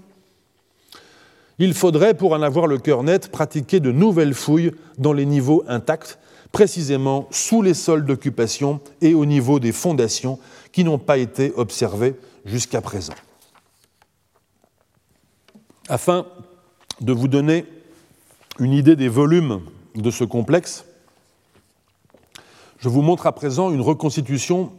[1.59, 5.63] Il faudrait, pour en avoir le cœur net, pratiquer de nouvelles fouilles dans les niveaux
[5.69, 6.19] intacts,
[6.53, 10.39] précisément sous les sols d'occupation et au niveau des fondations
[10.73, 13.15] qui n'ont pas été observées jusqu'à présent.
[15.89, 16.27] Afin
[17.01, 17.67] de vous donner
[18.59, 19.63] une idée des volumes
[19.95, 20.85] de ce complexe,
[22.79, 24.73] je vous montre à présent une reconstitution,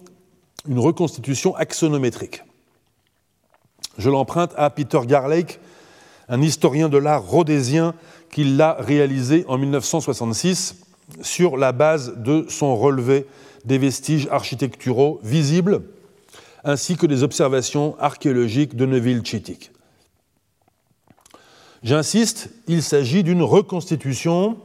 [0.67, 2.43] une reconstitution axonométrique.
[3.97, 5.59] Je l'emprunte à Peter Garlake,
[6.29, 7.93] un historien de l'art rhodésien
[8.31, 10.77] qui l'a réalisé en 1966
[11.21, 13.27] sur la base de son relevé
[13.65, 15.81] des vestiges architecturaux visibles
[16.63, 19.71] ainsi que des observations archéologiques de Neuville-Chitic.
[21.83, 24.57] J'insiste, il s'agit d'une reconstitution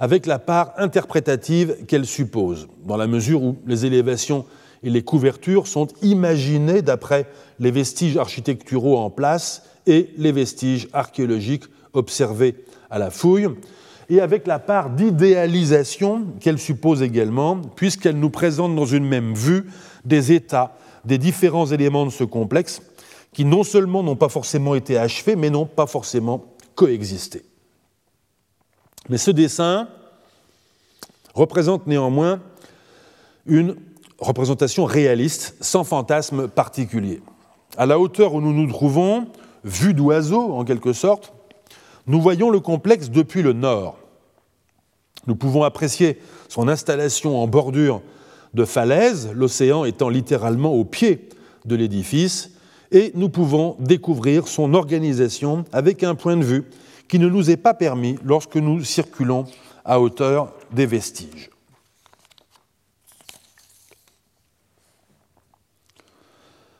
[0.00, 4.44] avec la part interprétative qu'elle suppose, dans la mesure où les élévations
[4.82, 7.26] et les couvertures sont imaginées d'après
[7.58, 12.56] les vestiges architecturaux en place et les vestiges archéologiques observés
[12.90, 13.48] à la fouille,
[14.08, 19.66] et avec la part d'idéalisation qu'elle suppose également, puisqu'elle nous présente dans une même vue
[20.04, 22.82] des états des différents éléments de ce complexe
[23.32, 26.44] qui non seulement n'ont pas forcément été achevés, mais n'ont pas forcément
[26.74, 27.44] coexisté.
[29.08, 29.88] Mais ce dessin
[31.34, 32.40] représente néanmoins
[33.46, 33.76] une
[34.18, 37.22] représentation réaliste, sans fantasme particulier.
[37.76, 39.28] À la hauteur où nous nous trouvons,
[39.64, 41.32] vue d'oiseau en quelque sorte,
[42.08, 43.98] nous voyons le complexe depuis le nord.
[45.26, 48.00] Nous pouvons apprécier son installation en bordure
[48.54, 51.28] de falaise, l'océan étant littéralement au pied
[51.66, 52.52] de l'édifice,
[52.90, 56.64] et nous pouvons découvrir son organisation avec un point de vue
[57.08, 59.44] qui ne nous est pas permis lorsque nous circulons
[59.84, 61.50] à hauteur des vestiges.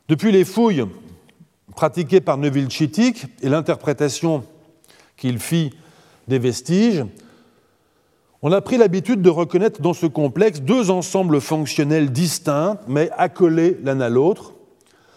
[0.08, 0.86] Depuis les fouilles
[1.76, 4.44] pratiquées par Neuville Chittick et l'interprétation
[5.18, 5.74] qu'il fit
[6.28, 7.04] des vestiges,
[8.40, 13.76] on a pris l'habitude de reconnaître dans ce complexe deux ensembles fonctionnels distincts, mais accolés
[13.82, 14.54] l'un à l'autre.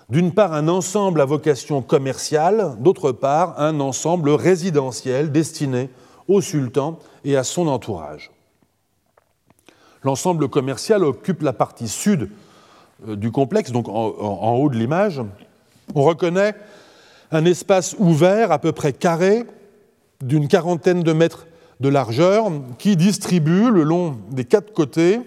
[0.10, 5.89] D'une part, un ensemble à vocation commerciale, d'autre part, un ensemble résidentiel destiné
[6.28, 8.32] au sultan et à son entourage.
[10.04, 12.30] L'ensemble commercial occupe la partie sud
[13.08, 15.22] euh, du complexe, donc en, haut de l'image.
[15.93, 16.56] On reconnaît
[17.32, 19.45] un espace ouvert, à peu près carré,
[20.22, 21.47] d'une quarantaine de mètres
[21.80, 25.19] de largeur qui distribue le long des quatre côtés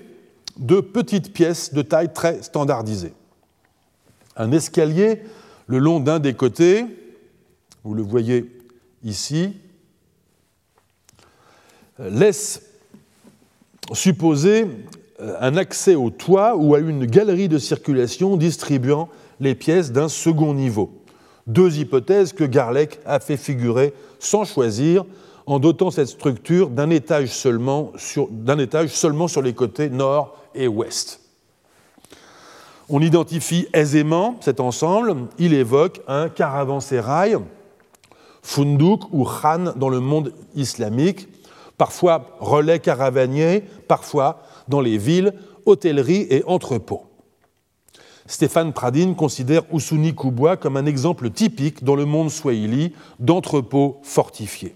[0.56, 3.12] de petites pièces de taille très standardisée.
[4.36, 5.22] Un escalier
[5.66, 6.84] le long d'un des côtés,
[7.82, 8.50] vous le voyez
[9.02, 9.56] ici,
[11.98, 12.62] laisse
[13.92, 14.66] supposer
[15.18, 19.08] un accès au toit ou à une galerie de circulation distribuant
[19.40, 21.03] les pièces d'un second niveau.
[21.46, 25.04] Deux hypothèses que Garlec a fait figurer sans choisir
[25.46, 28.28] en dotant cette structure d'un étage, seulement sur,
[28.58, 31.20] étage seulement sur les côtés nord et ouest.
[32.88, 37.36] On identifie aisément cet ensemble, il évoque un caravansérail,
[38.42, 41.28] fundouk ou khan dans le monde islamique,
[41.78, 45.34] parfois relais caravanier, parfois dans les villes,
[45.66, 47.04] hôtellerie et entrepôts.
[48.26, 54.74] Stéphane Pradine considère Usuni Kubwa comme un exemple typique dans le monde swahili d'entrepôt fortifié.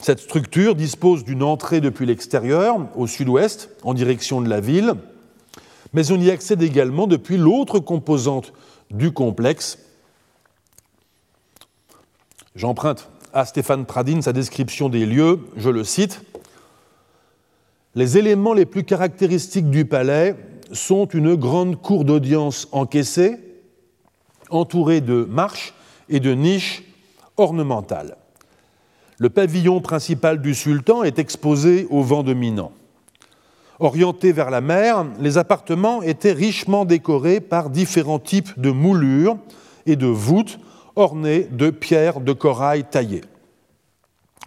[0.00, 4.94] Cette structure dispose d'une entrée depuis l'extérieur, au sud-ouest, en direction de la ville,
[5.92, 8.52] mais on y accède également depuis l'autre composante
[8.90, 9.78] du complexe.
[12.56, 16.20] J'emprunte à Stéphane Pradine sa description des lieux, je le cite.
[17.94, 20.34] Les éléments les plus caractéristiques du palais
[20.72, 23.38] sont une grande cour d'audience encaissée,
[24.50, 25.74] entourée de marches
[26.08, 26.82] et de niches
[27.36, 28.16] ornementales.
[29.18, 32.72] Le pavillon principal du sultan est exposé au vent dominant.
[33.78, 39.36] Orientés vers la mer, les appartements étaient richement décorés par différents types de moulures
[39.86, 40.58] et de voûtes
[40.96, 43.24] ornées de pierres de corail taillées.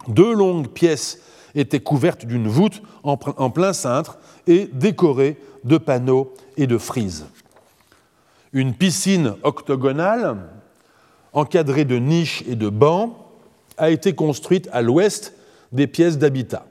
[0.08, 1.20] Deux longues pièces
[1.54, 3.16] étaient couvertes d'une voûte en
[3.50, 7.26] plein cintre et décorées de panneaux et de frises.
[8.52, 10.36] Une piscine octogonale,
[11.32, 13.14] encadrée de niches et de bancs,
[13.76, 15.34] a été construite à l'ouest
[15.72, 16.66] des pièces d'habitat.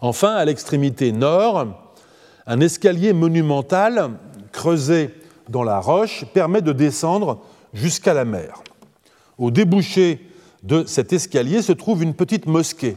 [0.00, 1.66] Enfin, à l'extrémité nord,
[2.46, 4.10] un escalier monumental
[4.50, 5.10] creusé
[5.48, 8.62] dans la roche permet de descendre jusqu'à la mer.
[9.38, 10.26] Au débouché
[10.62, 12.96] de cet escalier se trouve une petite mosquée.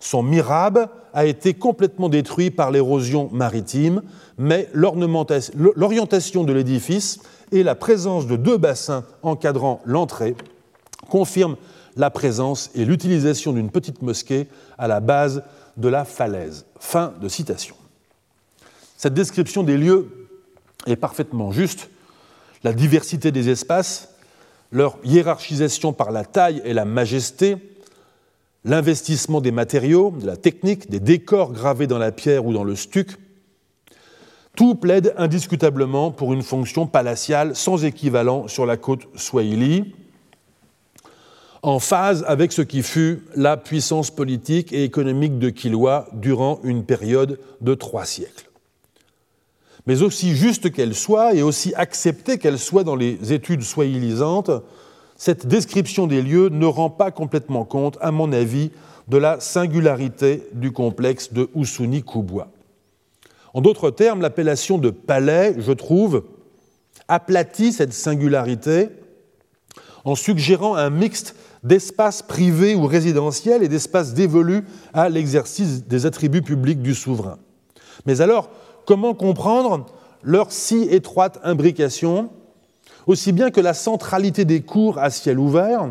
[0.00, 4.02] Son mirabe a été complètement détruit par l'érosion maritime,
[4.36, 7.20] mais l'orientation de l'édifice
[7.50, 10.36] et la présence de deux bassins encadrant l'entrée
[11.08, 11.56] confirment
[11.96, 14.46] la présence et l'utilisation d'une petite mosquée
[14.76, 15.42] à la base
[15.76, 16.64] de la falaise.
[16.78, 17.74] Fin de citation.
[18.96, 20.28] Cette description des lieux
[20.86, 21.88] est parfaitement juste.
[22.62, 24.10] La diversité des espaces,
[24.70, 27.56] leur hiérarchisation par la taille et la majesté,
[28.68, 32.76] l'investissement des matériaux, de la technique, des décors gravés dans la pierre ou dans le
[32.76, 33.16] stuc,
[34.56, 39.94] Tout plaide indiscutablement pour une fonction palatiale sans équivalent sur la côte Swahili,
[41.62, 46.84] en phase avec ce qui fut la puissance politique et économique de Kilwa durant une
[46.84, 48.50] période de trois siècles.
[49.86, 54.50] Mais aussi juste qu'elle soit et aussi acceptée qu'elle soit dans les études swahilisantes,
[55.18, 58.70] cette description des lieux ne rend pas complètement compte, à mon avis,
[59.08, 62.48] de la singularité du complexe de Usuni-Kubwa.
[63.52, 66.24] En d'autres termes, l'appellation de palais, je trouve,
[67.08, 68.88] aplatit cette singularité
[70.04, 76.42] en suggérant un mixte d'espaces privés ou résidentiels et d'espaces dévolus à l'exercice des attributs
[76.42, 77.38] publics du souverain.
[78.06, 78.50] Mais alors,
[78.86, 79.86] comment comprendre
[80.22, 82.30] leur si étroite imbrication,
[83.08, 85.90] aussi bien que la centralité des cours à ciel ouvert,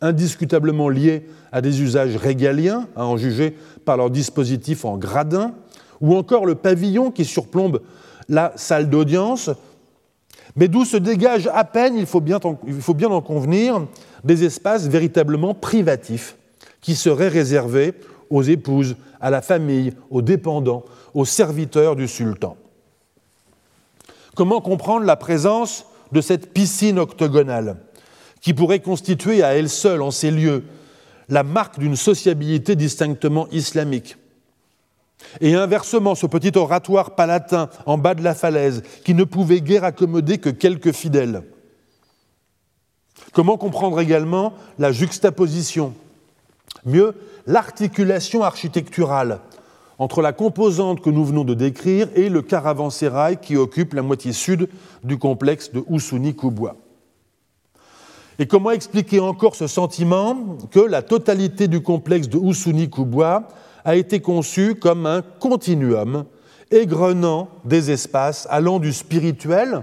[0.00, 3.54] indiscutablement liée à des usages régaliens, à en juger
[3.84, 5.52] par leur dispositif en gradin,
[6.00, 7.82] ou encore le pavillon qui surplombe
[8.30, 9.50] la salle d'audience,
[10.56, 13.86] mais d'où se dégage à peine, il faut bien en convenir,
[14.24, 16.36] des espaces véritablement privatifs
[16.80, 17.92] qui seraient réservés
[18.30, 22.56] aux épouses, à la famille, aux dépendants, aux serviteurs du sultan.
[24.34, 27.76] Comment comprendre la présence de cette piscine octogonale
[28.40, 30.64] qui pourrait constituer à elle seule, en ces lieux,
[31.28, 34.16] la marque d'une sociabilité distinctement islamique
[35.40, 39.84] et inversement, ce petit oratoire palatin en bas de la falaise, qui ne pouvait guère
[39.84, 41.42] accommoder que quelques fidèles.
[43.32, 45.94] Comment comprendre également la juxtaposition?
[46.84, 47.14] Mieux,
[47.46, 49.40] l'articulation architecturale
[49.98, 54.32] entre la composante que nous venons de décrire et le caravansérail qui occupe la moitié
[54.32, 54.68] sud
[55.02, 56.76] du complexe de Usuni-Kubwa.
[58.38, 63.48] Et comment expliquer encore ce sentiment que la totalité du complexe de Usuni-Kubwa
[63.84, 66.24] a été conçu comme un continuum
[66.70, 69.82] égrenant des espaces allant du spirituel,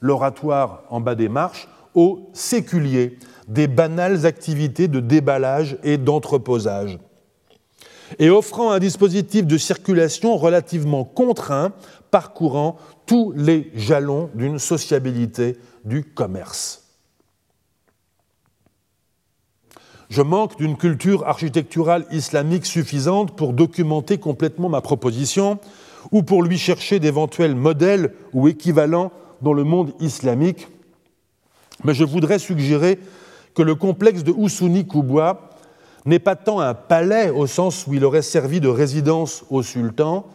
[0.00, 6.98] l'oratoire en bas des marches, au séculier, des banales activités de déballage et d'entreposage,
[8.18, 11.72] et offrant un dispositif de circulation relativement contraint,
[12.10, 12.76] parcourant
[13.06, 16.82] tous les jalons d'une sociabilité du commerce.
[20.08, 25.58] Je manque d'une culture architecturale islamique suffisante pour documenter complètement ma proposition
[26.12, 29.10] ou pour lui chercher d'éventuels modèles ou équivalents
[29.42, 30.68] dans le monde islamique,
[31.84, 32.98] mais je voudrais suggérer
[33.54, 35.50] que le complexe de Husuni Kubwa
[36.06, 40.26] n'est pas tant un palais au sens où il aurait servi de résidence au sultan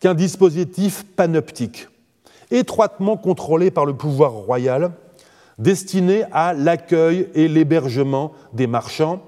[0.00, 1.88] qu'un dispositif panoptique,
[2.50, 4.92] étroitement contrôlé par le pouvoir royal
[5.58, 9.20] destinés à l'accueil et l'hébergement des marchands,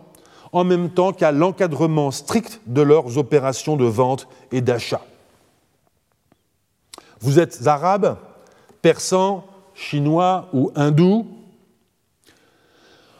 [0.53, 5.03] en même temps qu'à l'encadrement strict de leurs opérations de vente et d'achat.
[7.21, 8.17] Vous êtes arabe,
[8.83, 9.45] persan,
[9.75, 11.27] chinois ou hindou.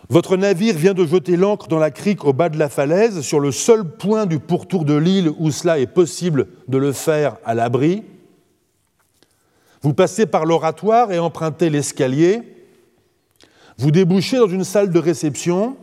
[0.09, 3.41] Votre navire vient de jeter l'ancre dans la crique au bas de la falaise, sur
[3.41, 7.55] le seul point du pourtour de l'île où cela est possible de le faire à
[7.55, 8.05] l'abri.
[9.83, 12.43] Vous passez par l'oratoire et empruntez l'escalier.
[13.79, 15.77] Vous débouchez dans une salle de réception,